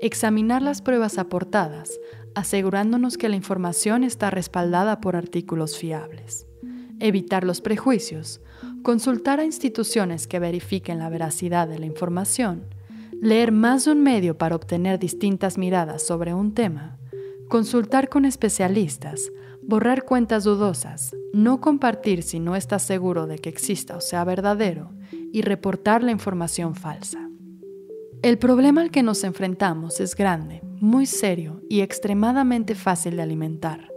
examinar 0.00 0.60
las 0.60 0.82
pruebas 0.82 1.18
aportadas, 1.18 2.00
asegurándonos 2.34 3.16
que 3.16 3.28
la 3.28 3.36
información 3.36 4.02
está 4.02 4.30
respaldada 4.30 5.00
por 5.00 5.14
artículos 5.14 5.78
fiables, 5.78 6.48
evitar 7.04 7.44
los 7.44 7.60
prejuicios, 7.60 8.40
consultar 8.82 9.38
a 9.38 9.44
instituciones 9.44 10.26
que 10.26 10.38
verifiquen 10.38 10.98
la 10.98 11.10
veracidad 11.10 11.68
de 11.68 11.78
la 11.78 11.84
información, 11.84 12.64
leer 13.20 13.52
más 13.52 13.84
de 13.84 13.92
un 13.92 14.02
medio 14.02 14.38
para 14.38 14.56
obtener 14.56 14.98
distintas 14.98 15.58
miradas 15.58 16.02
sobre 16.02 16.32
un 16.32 16.54
tema, 16.54 16.98
consultar 17.48 18.08
con 18.08 18.24
especialistas, 18.24 19.30
borrar 19.62 20.04
cuentas 20.04 20.44
dudosas, 20.44 21.14
no 21.34 21.60
compartir 21.60 22.22
si 22.22 22.40
no 22.40 22.56
estás 22.56 22.82
seguro 22.82 23.26
de 23.26 23.38
que 23.38 23.50
exista 23.50 23.96
o 23.96 24.00
sea 24.00 24.24
verdadero 24.24 24.90
y 25.30 25.42
reportar 25.42 26.02
la 26.02 26.10
información 26.10 26.74
falsa. 26.74 27.28
El 28.22 28.38
problema 28.38 28.80
al 28.80 28.90
que 28.90 29.02
nos 29.02 29.24
enfrentamos 29.24 30.00
es 30.00 30.16
grande, 30.16 30.62
muy 30.80 31.04
serio 31.04 31.60
y 31.68 31.82
extremadamente 31.82 32.74
fácil 32.74 33.16
de 33.16 33.22
alimentar. 33.22 33.93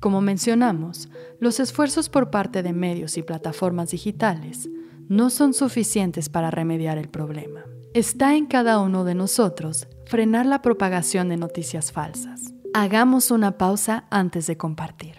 Como 0.00 0.22
mencionamos, 0.22 1.10
los 1.40 1.60
esfuerzos 1.60 2.08
por 2.08 2.30
parte 2.30 2.62
de 2.62 2.72
medios 2.72 3.18
y 3.18 3.22
plataformas 3.22 3.90
digitales 3.90 4.68
no 5.08 5.28
son 5.28 5.52
suficientes 5.52 6.30
para 6.30 6.50
remediar 6.50 6.96
el 6.96 7.08
problema. 7.08 7.64
Está 7.92 8.34
en 8.34 8.46
cada 8.46 8.80
uno 8.80 9.04
de 9.04 9.14
nosotros 9.14 9.88
frenar 10.06 10.46
la 10.46 10.62
propagación 10.62 11.28
de 11.28 11.36
noticias 11.36 11.92
falsas. 11.92 12.54
Hagamos 12.72 13.30
una 13.30 13.58
pausa 13.58 14.06
antes 14.10 14.46
de 14.46 14.56
compartir. 14.56 15.09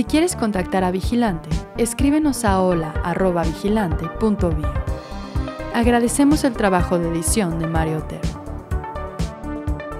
Si 0.00 0.04
quieres 0.04 0.34
contactar 0.34 0.82
a 0.82 0.90
Vigilante, 0.90 1.50
escríbenos 1.76 2.46
a 2.46 2.62
hola.vigilante.bio. 2.62 4.72
Agradecemos 5.74 6.42
el 6.44 6.54
trabajo 6.54 6.98
de 6.98 7.10
edición 7.10 7.58
de 7.58 7.66
Mario 7.66 7.98
Otero. 7.98 8.26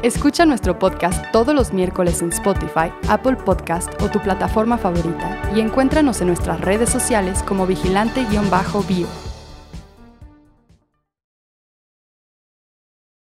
Escucha 0.02 0.46
nuestro 0.46 0.78
podcast 0.78 1.22
todos 1.32 1.54
los 1.54 1.74
miércoles 1.74 2.22
en 2.22 2.30
Spotify, 2.30 2.90
Apple 3.10 3.36
Podcast 3.44 3.92
o 4.00 4.08
tu 4.08 4.20
plataforma 4.20 4.78
favorita 4.78 5.38
y 5.54 5.60
encuéntranos 5.60 6.22
en 6.22 6.28
nuestras 6.28 6.62
redes 6.62 6.88
sociales 6.88 7.42
como 7.42 7.66
vigilante-bio. 7.66 9.29